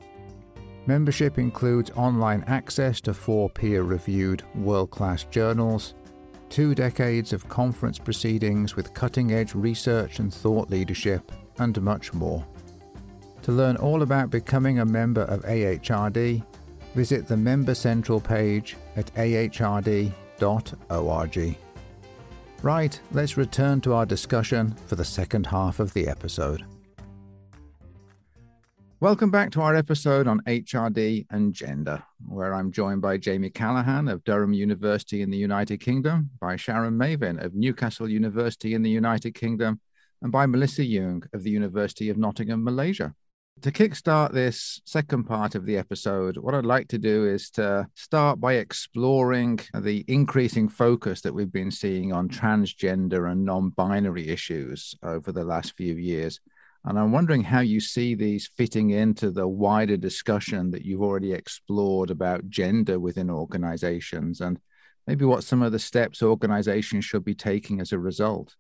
[0.86, 5.93] Membership includes online access to four peer reviewed world class journals,
[6.49, 12.45] two decades of conference proceedings with cutting edge research and thought leadership, and much more.
[13.43, 16.43] To learn all about becoming a member of AHRD,
[16.95, 20.13] visit the Member Central page at ahrd.org.
[22.61, 26.65] Right, let's return to our discussion for the second half of the episode.
[29.02, 34.10] Welcome back to our episode on HRD and gender, where I'm joined by Jamie Callahan
[34.10, 38.89] of Durham University in the United Kingdom, by Sharon Mavin of Newcastle University in the
[38.89, 39.80] United Kingdom,
[40.22, 43.16] and by Melissa Yoong of the University of Nottingham, Malaysia.
[43.62, 47.88] To kickstart this second part of the episode, what I'd like to do is to
[47.95, 54.28] start by exploring the increasing focus that we've been seeing on transgender and non binary
[54.28, 56.41] issues over the last few years
[56.86, 61.34] and I'm wondering how you see these fitting into the wider discussion that you've already
[61.34, 64.59] explored about gender within organizations and
[65.05, 68.55] maybe what some of the steps organizations should be taking as a result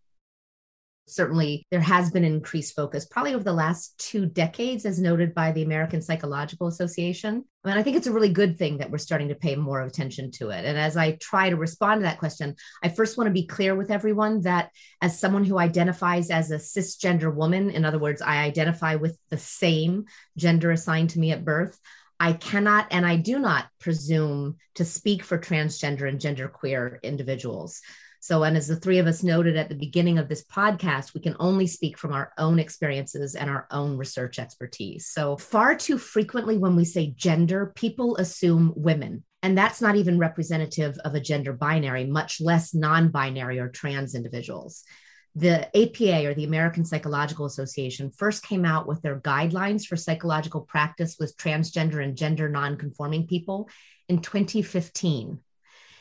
[1.09, 5.51] certainly there has been increased focus probably over the last two decades as noted by
[5.51, 9.29] the american psychological association and i think it's a really good thing that we're starting
[9.29, 12.55] to pay more attention to it and as i try to respond to that question
[12.83, 14.69] i first want to be clear with everyone that
[15.01, 19.37] as someone who identifies as a cisgender woman in other words i identify with the
[19.37, 20.05] same
[20.37, 21.79] gender assigned to me at birth
[22.19, 27.81] I cannot and I do not presume to speak for transgender and genderqueer individuals.
[28.21, 31.21] So, and as the three of us noted at the beginning of this podcast, we
[31.21, 35.07] can only speak from our own experiences and our own research expertise.
[35.07, 39.23] So, far too frequently when we say gender, people assume women.
[39.41, 44.15] And that's not even representative of a gender binary, much less non binary or trans
[44.15, 44.83] individuals.
[45.35, 50.61] The APA or the American Psychological Association first came out with their guidelines for psychological
[50.61, 53.69] practice with transgender and gender non-conforming people
[54.09, 55.39] in 2015.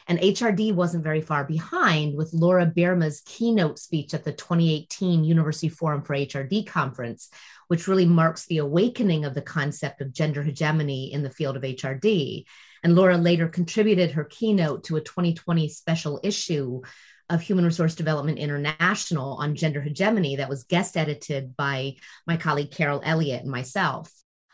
[0.08, 5.68] And HRD wasn't very far behind with Laura Bierema's keynote speech at the 2018 University
[5.68, 7.28] Forum for HRD conference,
[7.68, 11.62] which really marks the awakening of the concept of gender hegemony in the field of
[11.62, 12.44] HRD.
[12.82, 16.80] And Laura later contributed her keynote to a 2020 special issue
[17.28, 21.96] of Human Resource Development International on gender hegemony that was guest edited by
[22.26, 24.10] my colleague Carole Elliott and myself.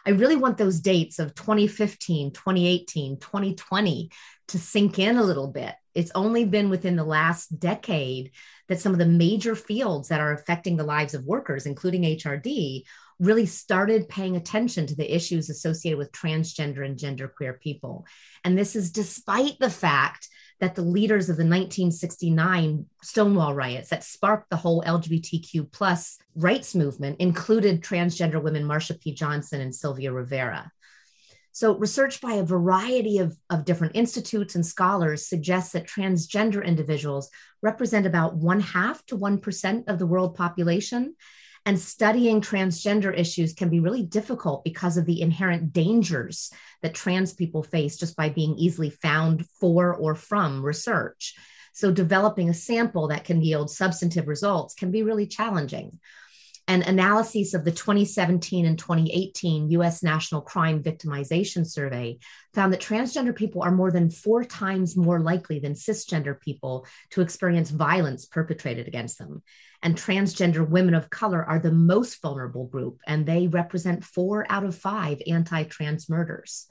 [0.07, 4.11] I really want those dates of 2015, 2018, 2020
[4.49, 5.75] to sink in a little bit.
[5.95, 8.33] It's only been within the last decade
[8.69, 12.83] that some of the major fields that are affecting the lives of workers, including HRD,
[13.21, 18.07] really started paying attention to the issues associated with transgender and genderqueer people.
[18.45, 20.29] And this is despite the fact
[20.61, 26.75] that the leaders of the 1969 Stonewall riots that sparked the whole LGBTQ plus rights
[26.75, 29.13] movement included transgender women Marsha P.
[29.13, 30.71] Johnson and Sylvia Rivera.
[31.55, 37.31] So, research by a variety of, of different institutes and scholars suggests that transgender individuals
[37.63, 41.15] represent about one half to 1% of the world population.
[41.65, 46.51] And studying transgender issues can be really difficult because of the inherent dangers
[46.83, 51.37] that trans people face just by being easily found for or from research.
[51.73, 56.01] So, developing a sample that can yield substantive results can be really challenging.
[56.67, 62.19] And analyses of the 2017 and 2018 US National Crime Victimization Survey
[62.55, 67.21] found that transgender people are more than four times more likely than cisgender people to
[67.21, 69.43] experience violence perpetrated against them.
[69.83, 74.65] And transgender women of color are the most vulnerable group, and they represent four out
[74.65, 76.67] of five anti trans murders.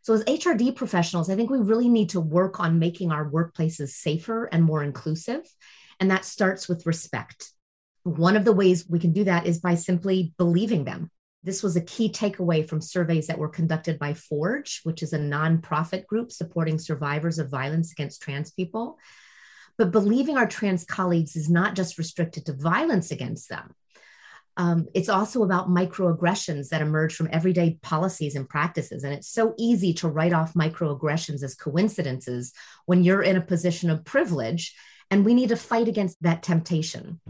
[0.00, 3.90] So, as HRD professionals, I think we really need to work on making our workplaces
[3.90, 5.42] safer and more inclusive.
[6.00, 7.52] And that starts with respect.
[8.08, 11.10] One of the ways we can do that is by simply believing them.
[11.44, 15.18] This was a key takeaway from surveys that were conducted by Forge, which is a
[15.18, 18.98] nonprofit group supporting survivors of violence against trans people.
[19.76, 23.74] But believing our trans colleagues is not just restricted to violence against them.
[24.56, 29.04] Um, it's also about microaggressions that emerge from everyday policies and practices.
[29.04, 32.54] And it's so easy to write off microaggressions as coincidences
[32.86, 34.74] when you're in a position of privilege.
[35.10, 37.20] And we need to fight against that temptation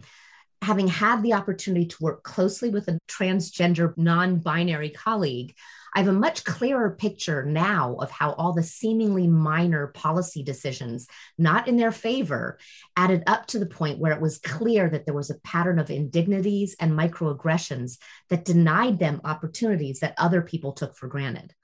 [0.63, 5.55] having had the opportunity to work closely with a transgender non binary colleague,
[5.95, 11.09] I have a much clearer picture now of how all the seemingly minor policy decisions,
[11.39, 12.59] not in their favor,
[12.97, 15.91] added up to the point where it was clear that there was a pattern of
[15.91, 17.99] indignities and microaggressions
[18.29, 21.55] that denied them opportunities that other people took for granted.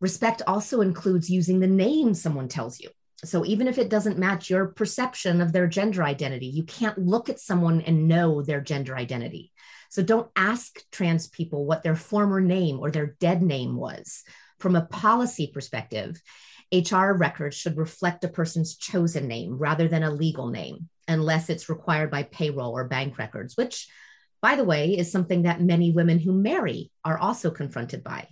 [0.00, 2.90] Respect also includes using the name someone tells you.
[3.24, 7.28] So even if it doesn't match your perception of their gender identity, you can't look
[7.28, 9.52] at someone and know their gender identity.
[9.90, 14.24] So don't ask trans people what their former name or their dead name was.
[14.58, 16.20] From a policy perspective,
[16.72, 21.68] HR records should reflect a person's chosen name rather than a legal name, unless it's
[21.68, 23.88] required by payroll or bank records, which,
[24.40, 28.28] by the way, is something that many women who marry are also confronted by.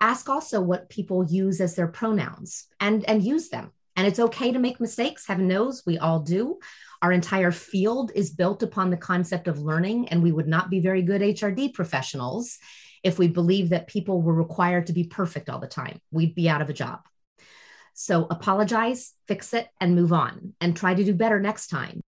[0.00, 3.70] Ask also what people use as their pronouns and, and use them.
[3.96, 5.26] And it's okay to make mistakes.
[5.26, 6.58] Heaven knows we all do.
[7.02, 10.80] Our entire field is built upon the concept of learning, and we would not be
[10.80, 12.58] very good HRD professionals
[13.02, 16.00] if we believed that people were required to be perfect all the time.
[16.10, 17.00] We'd be out of a job.
[17.94, 22.02] So apologize, fix it, and move on, and try to do better next time.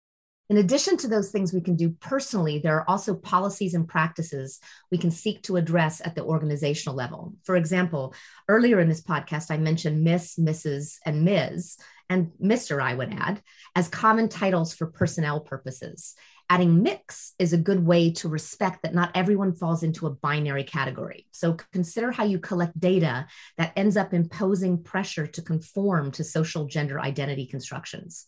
[0.49, 4.61] In addition to those things we can do personally, there are also policies and practices
[4.93, 7.35] we can seek to address at the organizational level.
[7.43, 8.15] For example,
[8.49, 11.79] earlier in this podcast, I mentioned Miss, Mrs., and Ms.,
[12.09, 13.43] and Mr., I would add,
[13.75, 16.15] as common titles for personnel purposes.
[16.49, 20.63] Adding Mx is a good way to respect that not everyone falls into a binary
[20.63, 21.27] category.
[21.33, 23.27] So consider how you collect data
[23.59, 28.27] that ends up imposing pressure to conform to social gender identity constructions.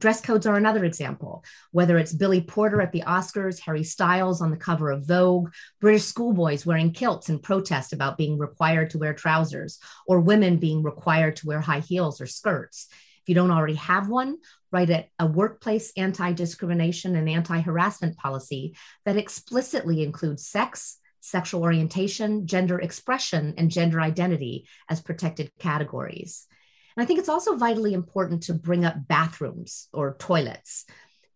[0.00, 4.50] Dress codes are another example, whether it's Billy Porter at the Oscars, Harry Styles on
[4.50, 9.12] the cover of Vogue, British schoolboys wearing kilts in protest about being required to wear
[9.12, 12.88] trousers, or women being required to wear high heels or skirts.
[12.90, 14.38] If you don't already have one,
[14.72, 14.88] write
[15.18, 18.74] a, workplace anti discrimination and anti harassment policy
[19.04, 26.46] that explicitly includes sex, sexual orientation, gender expression, and gender identity as protected categories.
[26.96, 30.86] And I think it's also vitally important to bring up bathrooms or toilets.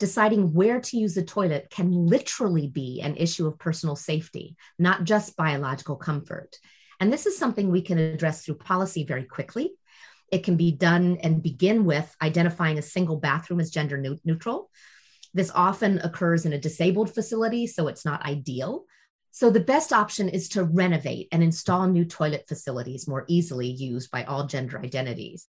[0.01, 5.05] Deciding where to use the toilet can literally be an issue of personal safety, not
[5.05, 6.57] just biological comfort.
[7.01, 9.73] And this is something we can address through policy very quickly
[10.35, 14.69] it can be done and begin with identifying a single bathroom as gender neutral.
[15.33, 18.85] This often occurs in a disabled facility, so it's not ideal.
[19.37, 24.13] So, the best option is to renovate and install new toilet facilities more easily used
[24.13, 25.49] by all gender identities.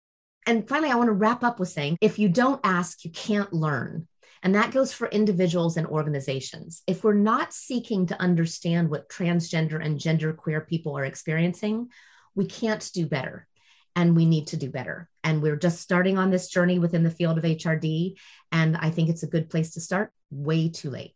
[0.45, 3.51] And finally, I want to wrap up with saying if you don't ask, you can't
[3.51, 4.07] learn.
[4.43, 6.83] And that goes for individuals and organizations.
[6.85, 11.89] If we're not seeking to understand what transgender and genderqueer people are experiencing,
[12.35, 13.47] we can't do better
[13.95, 15.09] and we need to do better.
[15.23, 18.19] And we're just starting on this journey within the field of HRD.
[18.51, 21.15] And I think it's a good place to start, way too late.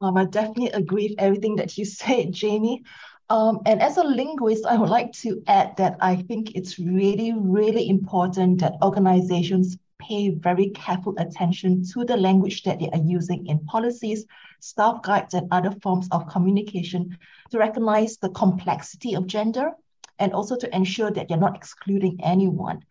[0.00, 2.84] Um, I definitely agree with everything that you said, Jamie.
[3.30, 7.34] Um, and as a linguist, I would like to add that I think it's really,
[7.36, 13.46] really important that organizations pay very careful attention to the language that they are using
[13.46, 14.24] in policies,
[14.60, 17.18] staff guides, and other forms of communication
[17.50, 19.72] to recognize the complexity of gender
[20.18, 22.82] and also to ensure that you're not excluding anyone.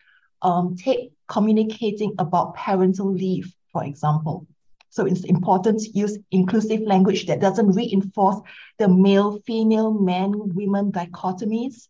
[0.43, 4.45] Um, take communicating about parental leave, for example.
[4.97, 8.41] So it's important to use inclusive language that doesn't reinforce
[8.79, 11.87] the male, female, men, women dichotomies.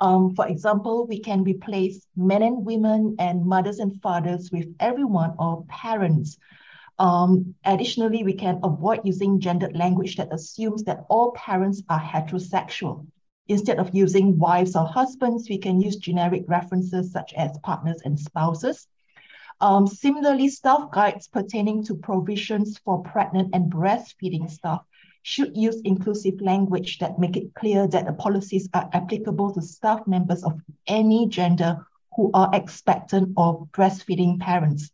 [0.00, 5.34] Um, for example, we can replace men and women and mothers and fathers with everyone
[5.38, 6.36] or parents.
[6.98, 13.06] Um, additionally, we can avoid using gendered language that assumes that all parents are heterosexual.
[13.46, 18.18] Instead of using wives or husbands, we can use generic references such as partners and
[18.18, 18.88] spouses.
[19.60, 24.82] Um, similarly, staff guides pertaining to provisions for pregnant and breastfeeding staff
[25.22, 30.06] should use inclusive language that make it clear that the policies are applicable to staff
[30.06, 31.86] members of any gender
[32.16, 34.90] who are expectant or breastfeeding parents.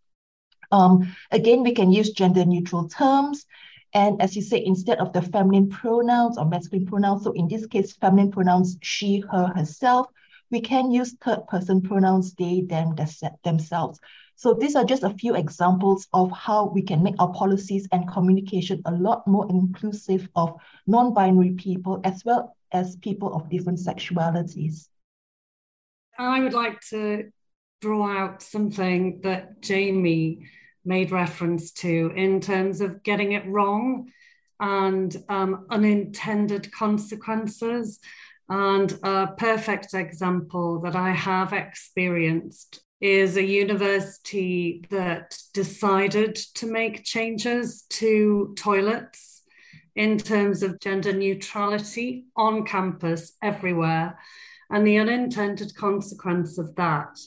[0.72, 3.46] Um, again, we can use gender neutral terms
[3.94, 7.64] and as you say, instead of the feminine pronouns or masculine pronouns, so in this
[7.66, 10.08] case, feminine pronouns she, her, herself,
[10.50, 12.96] we can use third person pronouns they, them,
[13.44, 14.00] themselves.
[14.36, 18.08] So these are just a few examples of how we can make our policies and
[18.08, 20.56] communication a lot more inclusive of
[20.86, 24.88] non-binary people as well as people of different sexualities.
[26.18, 27.30] I would like to
[27.80, 30.48] draw out something that Jamie
[30.84, 34.10] made reference to in terms of getting it wrong
[34.60, 38.00] and um, unintended consequences.
[38.48, 47.04] And a perfect example that I have experienced is a university that decided to make
[47.04, 49.42] changes to toilets
[49.94, 54.18] in terms of gender neutrality on campus everywhere.
[54.70, 57.18] And the unintended consequence of that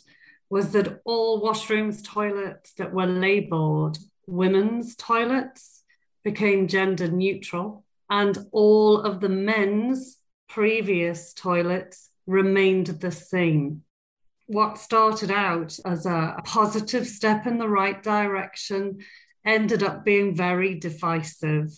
[0.49, 5.83] was that all washrooms, toilets that were labeled women's toilets
[6.23, 10.17] became gender neutral, and all of the men's
[10.49, 13.83] previous toilets remained the same.
[14.47, 18.99] What started out as a positive step in the right direction
[19.45, 21.71] ended up being very divisive.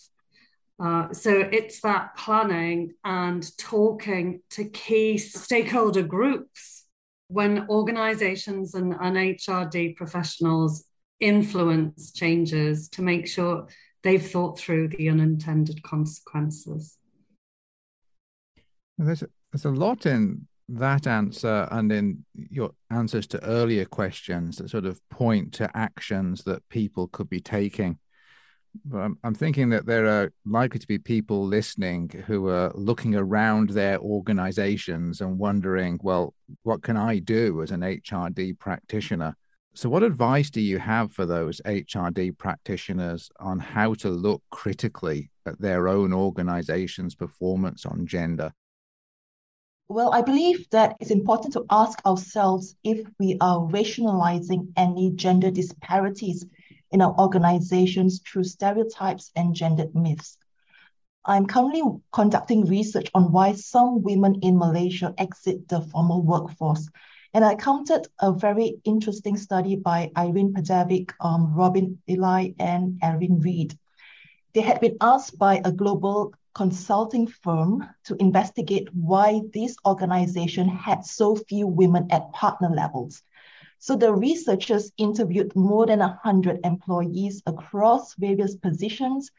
[0.79, 6.85] Uh, so it's that planning and talking to key stakeholder groups
[7.27, 10.85] when organizations and, and HRD professionals
[11.19, 13.67] influence changes to make sure
[14.03, 16.97] they've thought through the unintended consequences.
[18.97, 24.57] There's a, there's a lot in that answer and in your answers to earlier questions
[24.57, 27.97] that sort of point to actions that people could be taking.
[28.85, 33.15] But I'm, I'm thinking that there are likely to be people listening who are looking
[33.15, 39.35] around their organizations and wondering, well, what can I do as an HRD practitioner?
[39.73, 45.31] So, what advice do you have for those HRD practitioners on how to look critically
[45.45, 48.51] at their own organization's performance on gender?
[49.91, 55.49] Well, I believe that it's important to ask ourselves if we are rationalizing any gender
[55.49, 56.45] disparities
[56.91, 60.37] in our organizations through stereotypes and gendered myths.
[61.25, 61.81] I'm currently
[62.13, 66.87] conducting research on why some women in Malaysia exit the formal workforce.
[67.33, 73.39] And I counted a very interesting study by Irene Padavic, um, Robin Ely, and Erin
[73.39, 73.75] Reid.
[74.53, 81.05] They had been asked by a global consulting firm to investigate why this organization had
[81.05, 83.21] so few women at partner levels.
[83.79, 89.31] So the researchers interviewed more than 100 employees across various positions,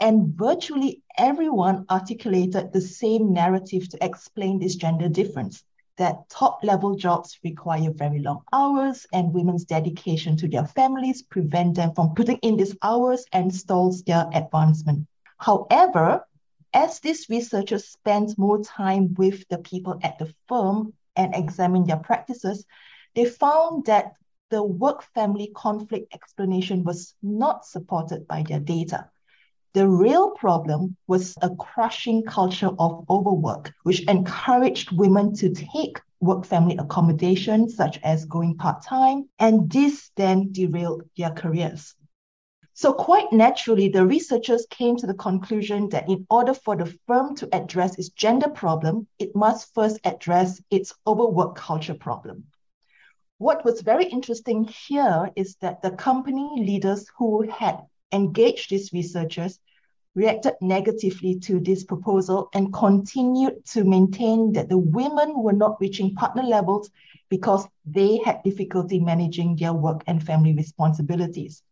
[0.00, 5.64] and virtually everyone articulated the same narrative to explain this gender difference
[5.96, 11.76] that top level jobs require very long hours, and women's dedication to their families prevent
[11.76, 15.06] them from putting in these hours and stalls their advancement.
[15.38, 16.26] However,
[16.74, 21.96] as these researchers spent more time with the people at the firm and examined their
[21.96, 22.66] practices,
[23.14, 24.14] they found that
[24.50, 29.08] the work family conflict explanation was not supported by their data.
[29.72, 36.44] The real problem was a crushing culture of overwork, which encouraged women to take work
[36.44, 41.94] family accommodation, such as going part time, and this then derailed their careers.
[42.76, 47.36] So, quite naturally, the researchers came to the conclusion that in order for the firm
[47.36, 52.46] to address its gender problem, it must first address its overwork culture problem.
[53.38, 57.78] What was very interesting here is that the company leaders who had
[58.10, 59.60] engaged these researchers
[60.16, 66.16] reacted negatively to this proposal and continued to maintain that the women were not reaching
[66.16, 66.90] partner levels
[67.28, 71.62] because they had difficulty managing their work and family responsibilities.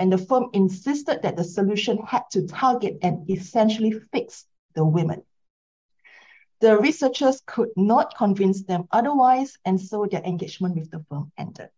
[0.00, 5.22] And the firm insisted that the solution had to target and essentially fix the women.
[6.60, 11.68] The researchers could not convince them otherwise, and so their engagement with the firm ended.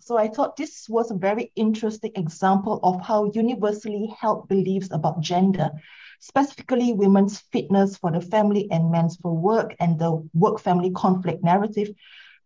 [0.00, 5.20] So I thought this was a very interesting example of how universally held beliefs about
[5.20, 5.70] gender,
[6.20, 11.42] specifically women's fitness for the family and men's for work and the work family conflict
[11.42, 11.90] narrative,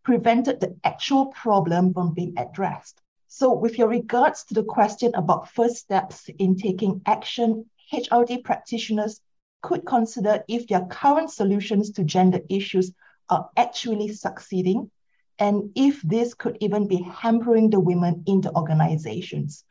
[0.05, 3.03] prevented the actual problem from being addressed.
[3.29, 9.21] So, with your regards to the question about first steps in taking action, HRD practitioners
[9.63, 12.93] could consider if their current solutions to gender issues
[13.29, 14.91] are actually succeeding
[15.39, 19.65] and if this could even be hampering the women in the organizations.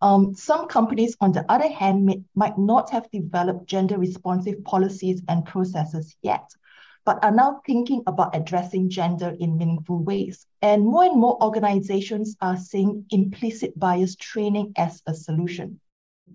[0.00, 5.22] Um, some companies, on the other hand, may, might not have developed gender responsive policies
[5.28, 6.50] and processes yet,
[7.04, 10.46] but are now thinking about addressing gender in meaningful ways.
[10.62, 15.80] And more and more organizations are seeing implicit bias training as a solution.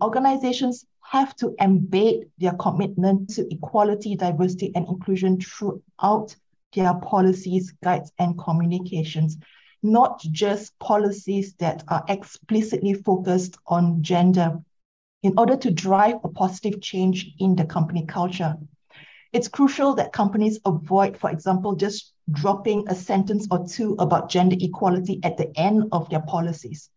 [0.02, 6.36] Organizations have to embed their commitment to equality, diversity, and inclusion throughout
[6.76, 9.38] their policies, guides, and communications,
[9.82, 14.62] not just policies that are explicitly focused on gender
[15.24, 18.56] in order to drive a positive change in the company culture.
[19.32, 24.56] It's crucial that companies avoid, for example, just dropping a sentence or two about gender
[24.60, 26.90] equality at the end of their policies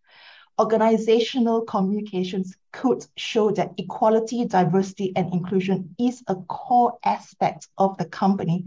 [0.59, 8.05] organizational communications could show that equality, diversity, and inclusion is a core aspect of the
[8.05, 8.67] company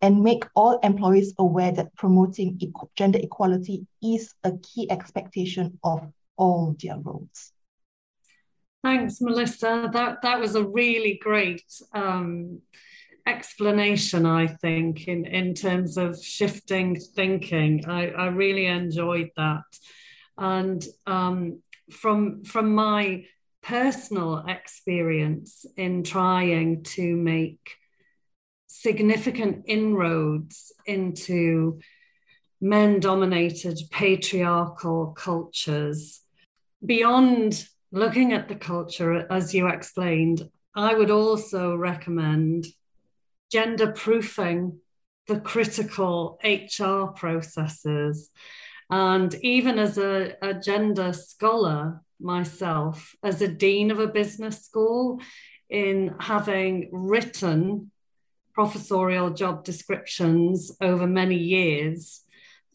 [0.00, 2.58] and make all employees aware that promoting
[2.96, 6.00] gender equality is a key expectation of
[6.36, 7.52] all their roles.
[8.82, 9.90] Thanks, Melissa.
[9.92, 12.60] That, that was a really great um,
[13.26, 17.84] explanation, I think, in, in terms of shifting thinking.
[17.86, 19.64] I, I really enjoyed that.
[20.38, 23.24] And um, from from my
[23.62, 27.76] personal experience in trying to make
[28.68, 31.80] significant inroads into
[32.60, 36.20] men dominated patriarchal cultures.
[36.84, 42.66] Beyond looking at the culture, as you explained, I would also recommend
[43.50, 44.80] gender proofing
[45.26, 48.30] the critical HR processes.
[48.90, 55.20] And even as a, a gender scholar myself, as a dean of a business school,
[55.68, 57.90] in having written
[58.54, 62.22] professorial job descriptions over many years,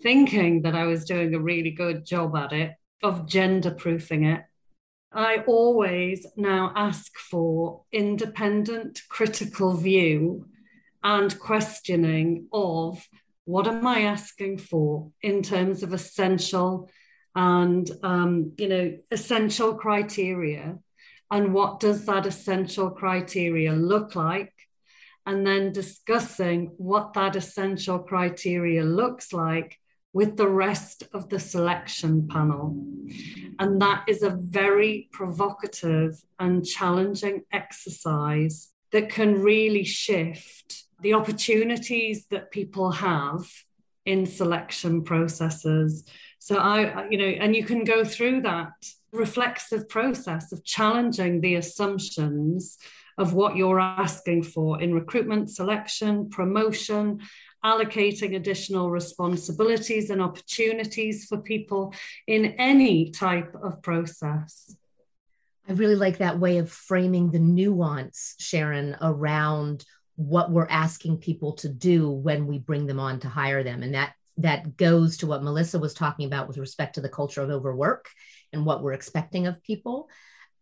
[0.01, 4.43] thinking that I was doing a really good job at it, of gender proofing it.
[5.13, 10.45] I always now ask for independent critical view
[11.03, 13.07] and questioning of
[13.45, 16.89] what am I asking for in terms of essential
[17.35, 20.77] and um, you know essential criteria
[21.31, 24.53] and what does that essential criteria look like
[25.25, 29.77] and then discussing what that essential criteria looks like
[30.13, 32.75] with the rest of the selection panel.
[33.59, 42.27] And that is a very provocative and challenging exercise that can really shift the opportunities
[42.27, 43.47] that people have
[44.05, 46.05] in selection processes.
[46.39, 48.71] So I, you know, and you can go through that
[49.11, 52.77] reflexive process of challenging the assumptions
[53.17, 57.19] of what you're asking for in recruitment, selection, promotion,
[57.63, 61.93] allocating additional responsibilities and opportunities for people
[62.25, 64.75] in any type of process.
[65.69, 69.85] I really like that way of framing the nuance, Sharon, around
[70.21, 73.81] what we're asking people to do when we bring them on to hire them.
[73.81, 77.41] And that that goes to what Melissa was talking about with respect to the culture
[77.41, 78.09] of overwork
[78.53, 80.09] and what we're expecting of people.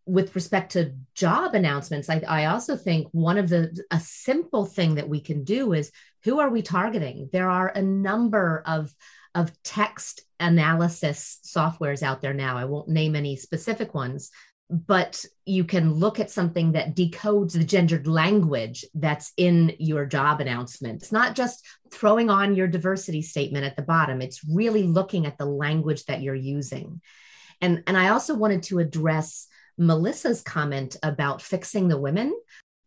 [0.05, 4.95] With respect to job announcements, I, I also think one of the a simple thing
[4.95, 5.91] that we can do is
[6.23, 7.29] who are we targeting?
[7.31, 8.93] There are a number of
[9.35, 12.57] of text analysis softwares out there now.
[12.57, 14.31] I won't name any specific ones,
[14.69, 20.41] but you can look at something that decodes the gendered language that's in your job
[20.41, 21.01] announcement.
[21.01, 25.37] It's not just throwing on your diversity statement at the bottom, it's really looking at
[25.37, 27.01] the language that you're using.
[27.61, 29.47] And, and I also wanted to address
[29.77, 32.37] Melissa's comment about fixing the women.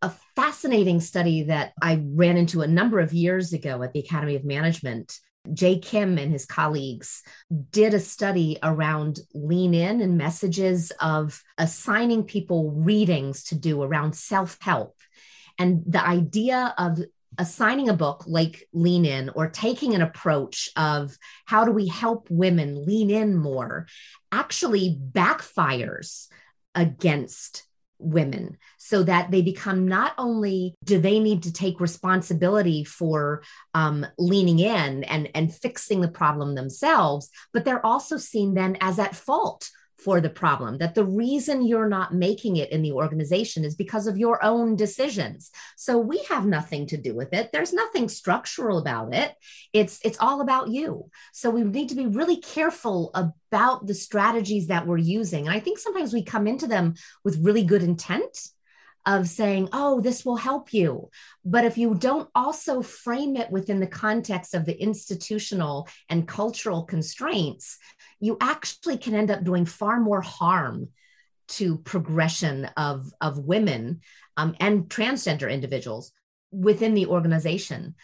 [0.02, 4.36] A fascinating study that I ran into a number of years ago at the Academy
[4.36, 5.18] of Management
[5.52, 7.22] Jay Kim and his colleagues
[7.70, 14.14] did a study around lean in and messages of assigning people readings to do around
[14.14, 14.96] self help.
[15.58, 16.98] And the idea of
[17.38, 21.16] assigning a book like Lean In or taking an approach of
[21.46, 23.86] how do we help women lean in more
[24.30, 26.28] actually backfires
[26.74, 27.64] against
[28.02, 33.42] women so that they become not only do they need to take responsibility for
[33.74, 38.98] um, leaning in and, and fixing the problem themselves, but they're also seen then as
[38.98, 39.70] at fault
[40.04, 44.06] for the problem that the reason you're not making it in the organization is because
[44.06, 45.50] of your own decisions.
[45.76, 47.50] So we have nothing to do with it.
[47.52, 49.34] There's nothing structural about it.
[49.72, 51.10] It's it's all about you.
[51.32, 55.46] So we need to be really careful about the strategies that we're using.
[55.46, 56.94] And i think sometimes we come into them
[57.24, 58.48] with really good intent
[59.04, 61.10] of saying, oh, this will help you.
[61.44, 66.84] But if you don't also frame it within the context of the institutional and cultural
[66.84, 67.78] constraints,
[68.20, 70.88] you actually can end up doing far more harm
[71.48, 74.00] to progression of, of women
[74.36, 76.12] um, and transgender individuals
[76.50, 77.94] within the organization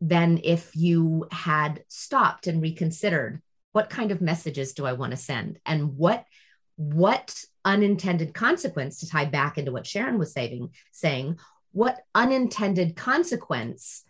[0.00, 3.40] than if you had stopped and reconsidered
[3.72, 6.24] what kind of messages do I want to send and what
[6.76, 11.38] what unintended consequence to tie back into what Sharon was saying saying
[11.72, 14.02] what unintended consequence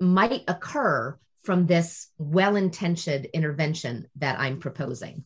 [0.00, 5.24] might occur from this well intentioned intervention that I'm proposing.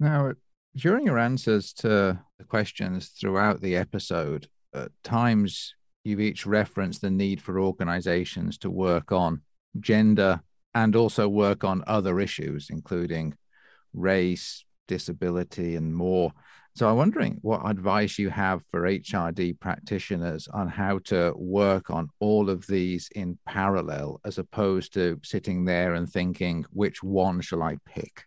[0.00, 0.32] Now,
[0.76, 7.10] during your answers to the questions throughout the episode, at times you've each referenced the
[7.10, 9.42] need for organizations to work on
[9.80, 10.40] gender
[10.74, 13.34] and also work on other issues, including
[13.92, 16.32] race, disability, and more.
[16.74, 22.08] So I'm wondering what advice you have for HRD practitioners on how to work on
[22.20, 27.62] all of these in parallel, as opposed to sitting there and thinking, which one shall
[27.62, 28.24] I pick?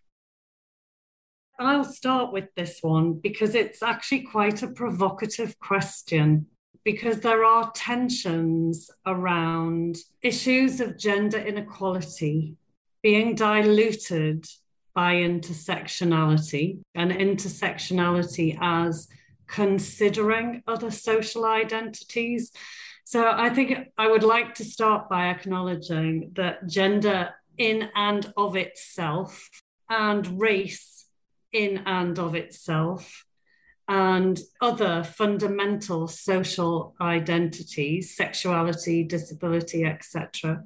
[1.58, 6.46] I'll start with this one because it's actually quite a provocative question.
[6.84, 12.56] Because there are tensions around issues of gender inequality
[13.02, 14.46] being diluted
[14.94, 19.08] by intersectionality and intersectionality as
[19.46, 22.52] considering other social identities.
[23.04, 28.56] So I think I would like to start by acknowledging that gender in and of
[28.56, 29.50] itself
[29.88, 31.06] and race
[31.52, 33.24] in and of itself
[33.88, 40.62] and other fundamental social identities, sexuality, disability, etc.,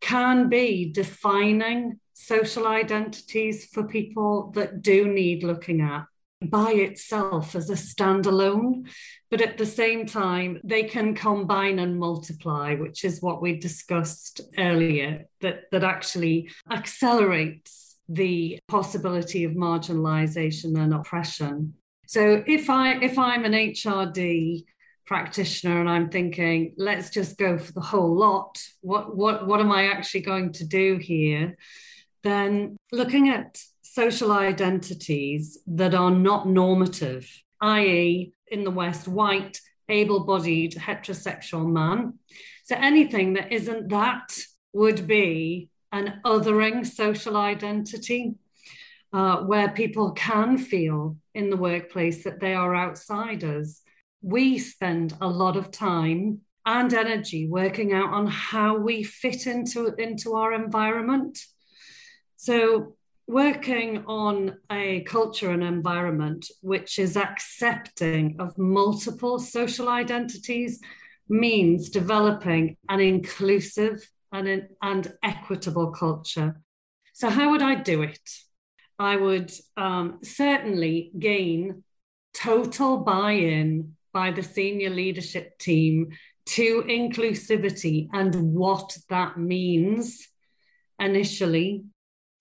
[0.00, 6.04] can be defining social identities for people that do need looking at
[6.42, 8.88] by itself as a standalone,
[9.30, 14.40] but at the same time, they can combine and multiply, which is what we discussed
[14.58, 21.74] earlier, that, that actually accelerates the possibility of marginalization and oppression.
[22.06, 24.64] So if I if I'm an HRD
[25.06, 29.70] practitioner and I'm thinking, let's just go for the whole lot, what what what am
[29.70, 31.56] I actually going to do here?
[32.22, 37.28] Then looking at social identities that are not normative,
[37.60, 42.18] i.e., in the West, white, able bodied, heterosexual man.
[42.64, 44.36] So anything that isn't that
[44.72, 48.34] would be an othering social identity.
[49.12, 53.82] Uh, where people can feel in the workplace that they are outsiders.
[54.22, 59.92] We spend a lot of time and energy working out on how we fit into,
[59.96, 61.40] into our environment.
[62.42, 70.80] So working on a culture and environment which is accepting of multiple social identities
[71.28, 76.62] means developing an inclusive and, and equitable culture.
[77.12, 78.26] So, how would I do it?
[78.98, 81.84] I would um, certainly gain
[82.32, 86.12] total buy in by the senior leadership team
[86.46, 90.26] to inclusivity and what that means
[90.98, 91.84] initially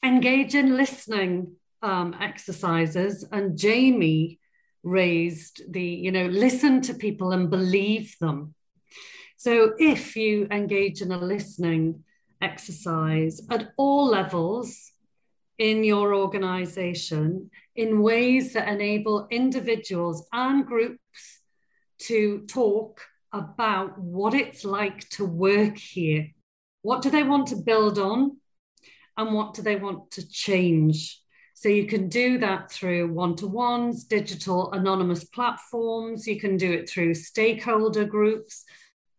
[0.04, 3.26] engage in listening um, exercises.
[3.32, 4.40] And Jamie
[4.84, 8.56] raised the, you know, listen to people and believe them.
[9.38, 12.04] So if you engage in a listening
[12.42, 14.92] exercise at all levels
[15.58, 21.40] in your organization in ways that enable individuals and groups
[22.00, 26.30] to talk about what it's like to work here.
[26.82, 28.38] What do they want to build on?
[29.20, 31.22] And what do they want to change.
[31.54, 36.72] So you can do that through one to ones, digital anonymous platforms, you can do
[36.72, 38.64] it through stakeholder groups,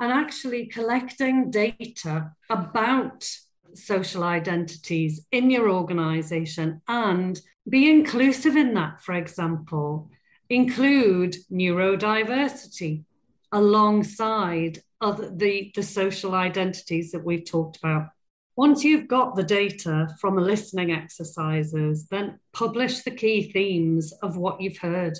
[0.00, 3.30] and actually collecting data about
[3.74, 7.38] social identities in your organization and
[7.68, 10.10] be inclusive in that, for example.
[10.48, 13.04] Include neurodiversity
[13.52, 18.08] alongside other, the, the social identities that we've talked about.
[18.56, 24.36] Once you've got the data from the listening exercises, then publish the key themes of
[24.36, 25.16] what you've heard.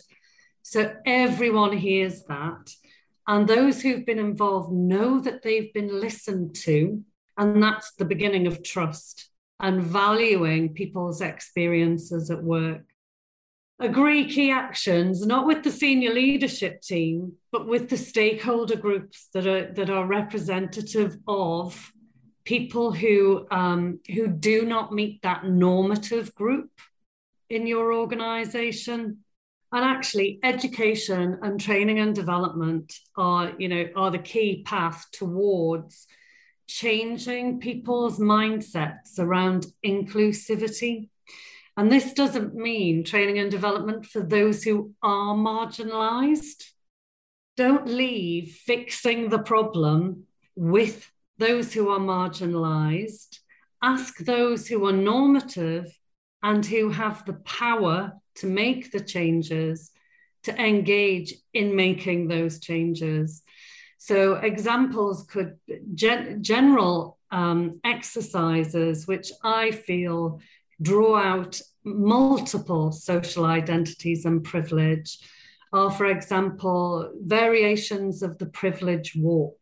[0.63, 2.71] So everyone hears that.
[3.27, 7.05] And those who've been involved know that they've been listened to.
[7.39, 12.85] And that's the beginning of trust and valuing people's experiences at work.
[13.79, 19.47] Agree key actions, not with the senior leadership team, but with the stakeholder groups that
[19.47, 21.93] are, that are representative of
[22.45, 26.71] people who um, who do not meet that normative group
[27.49, 29.19] in your organization.
[29.73, 36.09] And actually education and training and development are you know are the key path towards
[36.67, 41.09] changing people's mindsets around inclusivity.
[41.77, 46.65] And this doesn't mean training and development for those who are marginalized.
[47.57, 50.25] Don't leave fixing the problem
[50.55, 51.11] with
[51.41, 53.39] those who are marginalized,
[53.83, 55.87] ask those who are normative
[56.43, 59.91] and who have the power to make the changes
[60.43, 63.43] to engage in making those changes.
[63.99, 65.59] So, examples could
[65.95, 70.41] gen- general um, exercises, which I feel
[70.81, 75.19] draw out multiple social identities and privilege,
[75.73, 79.61] are, for example, variations of the privilege walk.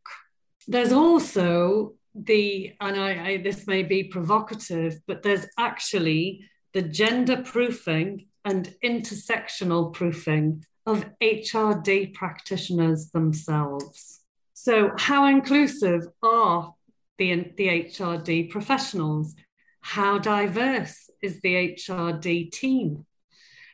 [0.69, 6.45] There's also the, and I, I, this may be provocative, but there's actually
[6.75, 14.21] the gender proofing and intersectional proofing of HRD practitioners themselves.
[14.53, 16.75] So, how inclusive are
[17.17, 19.35] the, the HRD professionals?
[19.81, 23.07] How diverse is the HRD team?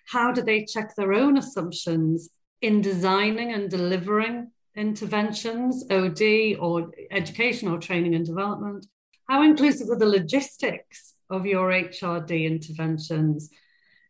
[0.06, 2.30] How do they check their own assumptions
[2.60, 8.86] in designing and delivering interventions, OD, or educational training and development?
[9.28, 13.50] How inclusive are the logistics of your HRD interventions?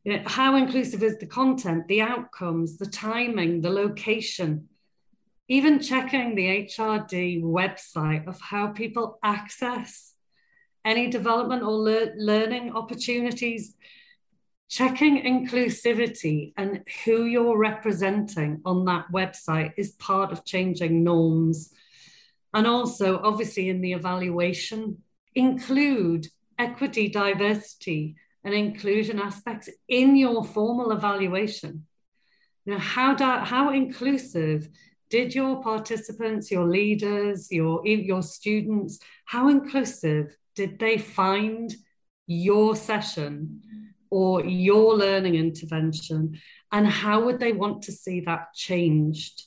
[0.05, 4.69] You know, how inclusive is the content, the outcomes, the timing, the location?
[5.49, 10.15] even checking the HRD website of how people access
[10.85, 13.75] any development or le- learning opportunities,
[14.69, 21.73] checking inclusivity and who you're representing on that website is part of changing norms.
[22.53, 24.99] And also, obviously, in the evaluation,
[25.35, 31.87] include equity, diversity, and inclusion aspects in your formal evaluation.
[32.67, 34.69] Now, how, do, how inclusive
[35.11, 41.75] did your participants, your leaders, your, your students, how inclusive did they find
[42.27, 43.61] your session
[44.15, 46.41] or your learning intervention?
[46.71, 49.43] And how would they want to see that changed?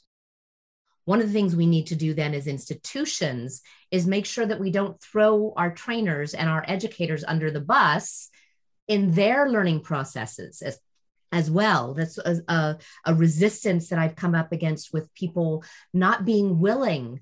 [1.06, 3.62] One of the things we need to do then as institutions
[3.92, 8.30] is make sure that we don't throw our trainers and our educators under the bus
[8.90, 10.78] in their learning processes as,
[11.32, 11.94] as well.
[11.94, 15.64] That's a, a, a resistance that I've come up against with people
[15.94, 17.22] not being willing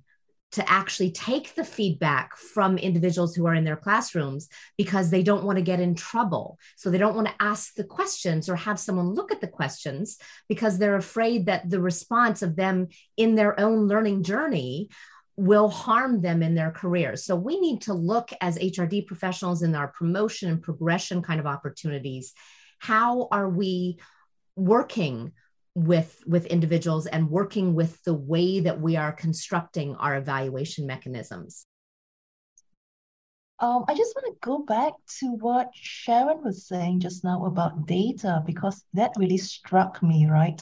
[0.52, 5.44] to actually take the feedback from individuals who are in their classrooms because they don't
[5.44, 6.58] want to get in trouble.
[6.78, 10.18] So they don't want to ask the questions or have someone look at the questions
[10.48, 12.88] because they're afraid that the response of them
[13.18, 14.90] in their own learning journey
[15.36, 17.26] will harm them in their careers.
[17.26, 21.46] So we need to look as HRD professionals in our promotion and progression kind of
[21.46, 22.34] opportunities.
[22.80, 24.00] How are we
[24.56, 25.34] working
[25.76, 31.66] with with individuals and working with the way that we are constructing our evaluation mechanisms
[33.60, 37.86] um, I just want to go back to what Sharon was saying just now about
[37.86, 40.62] data because that really struck me, right?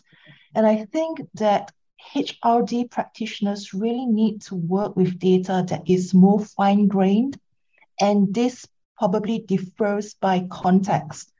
[0.53, 1.71] And I think that
[2.13, 7.39] HRD practitioners really need to work with data that is more fine grained,
[7.99, 11.32] and this probably differs by context.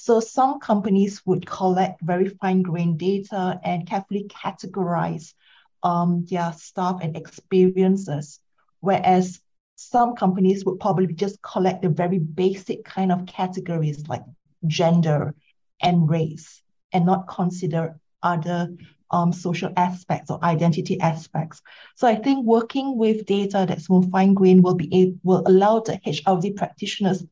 [0.00, 5.34] So some companies would collect very fine-grained data and carefully categorize
[5.82, 8.38] um, their staff and experiences,
[8.78, 9.40] whereas
[9.74, 14.22] some companies would probably just collect the very basic kind of categories like
[14.68, 15.34] gender
[15.82, 18.72] and race and not consider other
[19.10, 21.60] um, social aspects or identity aspects.
[21.96, 25.98] So I think working with data that's more fine-grained will be able, will allow the
[26.06, 27.24] HRD practitioners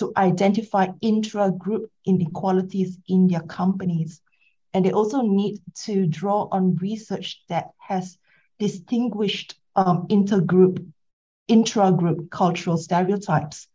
[0.00, 4.22] to identify intra-group inequalities in their companies.
[4.72, 8.16] And they also need to draw on research that has
[8.58, 10.90] distinguished um, intergroup,
[11.48, 13.68] intra-group cultural stereotypes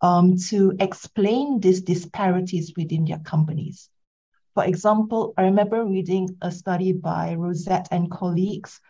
[0.00, 3.88] um, to explain these disparities within their companies.
[4.54, 8.80] For example, I remember reading a study by Rosette and colleagues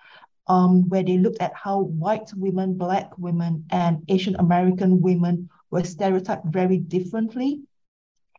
[0.48, 5.84] um, where they looked at how white women, Black women, and Asian American women were
[5.84, 7.62] stereotyped very differently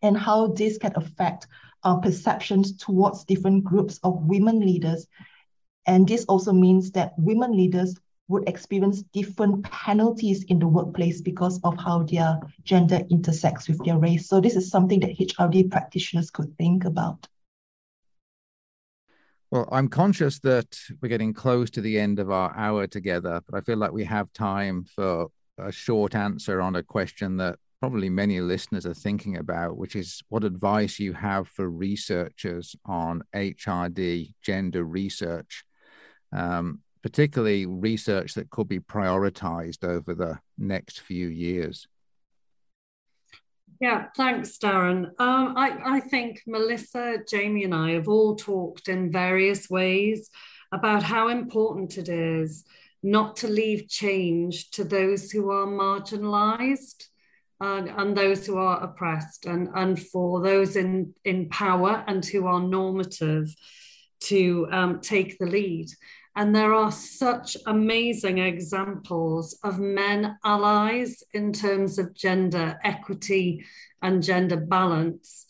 [0.02, 1.48] and how this can affect
[1.84, 5.08] our perceptions towards different groups of women leaders.
[5.86, 7.96] And this also means that women leaders
[8.28, 14.00] would experience different penalties in the workplace because of how their gender intersects with their
[14.00, 14.28] race.
[14.28, 17.28] So this is something that HRD practitioners could think about.
[19.52, 23.56] Well, I'm conscious that we're getting close to the end of our hour together, but
[23.56, 28.10] I feel like we have time for a short answer on a question that probably
[28.10, 34.34] many listeners are thinking about, which is what advice you have for researchers on HRD
[34.42, 35.64] gender research,
[36.32, 41.88] um, particularly research that could be prioritized over the next few years.
[43.82, 45.08] Yeah, thanks, Darren.
[45.20, 50.30] Um, I, I think Melissa, Jamie, and I have all talked in various ways
[50.72, 52.64] about how important it is
[53.06, 57.06] not to leave change to those who are marginalized
[57.62, 62.48] and, and those who are oppressed, and, and for those in, in power and who
[62.48, 63.56] are normative
[64.22, 65.88] to um, take the lead.
[66.36, 73.66] And there are such amazing examples of men allies in terms of gender equity
[74.02, 75.46] and gender balance.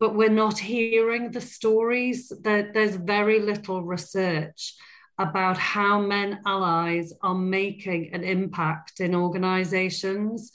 [0.00, 2.32] But we're not hearing the stories.
[2.42, 4.74] There, there's very little research
[5.18, 10.50] about how men allies are making an impact in organizations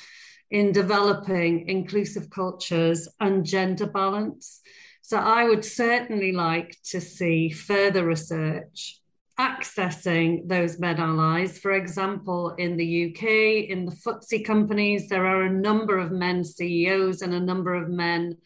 [0.51, 4.61] in developing inclusive cultures and gender balance.
[5.01, 8.99] So I would certainly like to see further research
[9.39, 11.57] accessing those men allies.
[11.57, 16.43] For example, in the UK, in the FTSE companies, there are a number of men
[16.43, 18.37] CEOs and a number of men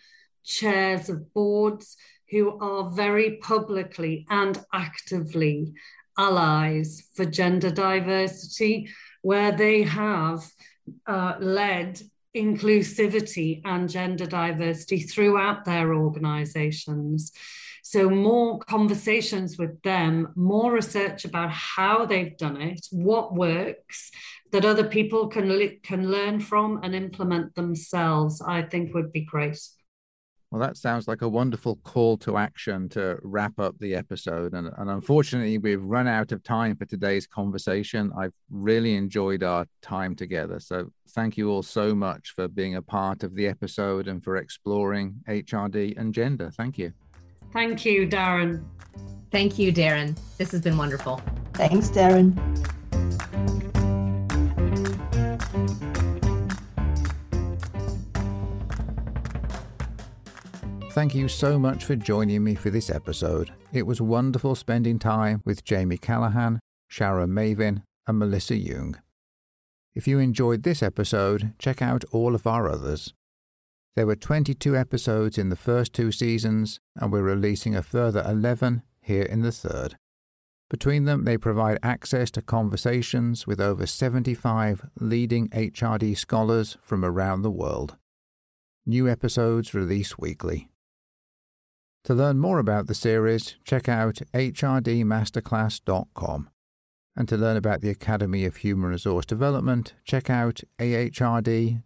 [0.43, 1.97] chairs of boards
[2.29, 5.73] who are very publicly and actively
[6.17, 8.89] allies for gender diversity,
[9.21, 10.45] where they have
[11.07, 12.01] uh, led
[12.35, 17.31] inclusivity and gender diversity throughout their organizations.
[17.83, 24.09] So, more conversations with them, more research about how they've done it, what works
[24.51, 29.59] that other people can, can learn from and implement themselves, I think would be great.
[30.53, 34.53] Well, that sounds like a wonderful call to action to wrap up the episode.
[34.53, 38.11] And, and unfortunately, we've run out of time for today's conversation.
[38.15, 40.59] I've really enjoyed our time together.
[40.59, 44.37] So thank you all so much for being a part of the episode and for
[44.37, 46.51] exploring HRD and gender.
[46.55, 46.93] Thank you.
[47.51, 48.63] Thank you, Darren.
[49.31, 50.15] Thank you, Darren.
[50.37, 51.19] This has been wonderful.
[51.55, 52.37] Thanks, Darren.
[60.93, 63.51] Thank you so much for joining me for this episode.
[63.71, 68.99] It was wonderful spending time with Jamie Callahan, Sharon Mavin, and Melissa Yoong.
[69.95, 73.15] If you enjoyed this episode, check out all of our others.
[73.95, 78.83] There were 22 episodes in the first two seasons, and we're releasing a further 11
[79.01, 79.97] here in the third.
[80.69, 87.41] Between them, they provide access to conversations with over 75 leading HRD scholars from around
[87.41, 87.97] the world.
[88.85, 90.69] New episodes release weekly.
[92.05, 96.49] To learn more about the series, check out hrdmasterclass.com.
[97.15, 101.81] And to learn about the Academy of Human Resource Development, check out ahrd.org.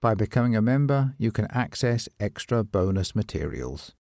[0.00, 3.92] By becoming a member, you can access extra bonus materials.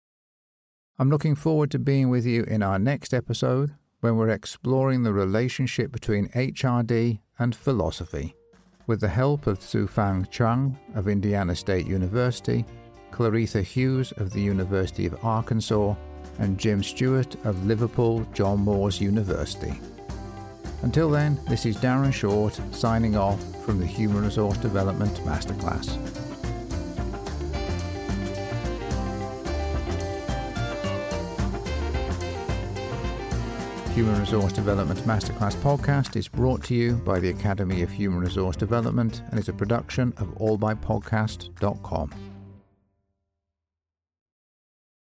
[0.99, 5.13] I'm looking forward to being with you in our next episode when we're exploring the
[5.13, 8.35] relationship between HRD and philosophy.
[8.85, 12.65] With the help of Fang Chung of Indiana State University,
[13.15, 15.95] Claretha Hughes of the University of Arkansas,
[16.39, 19.79] and Jim Stewart of Liverpool John Moores University.
[20.81, 25.95] Until then, this is Darren Short signing off from the Human Resource Development Masterclass.
[33.93, 38.57] Human Resource Development Masterclass podcast is brought to you by the Academy of Human Resource
[38.57, 42.34] Development and is a production of allbypodcast.com.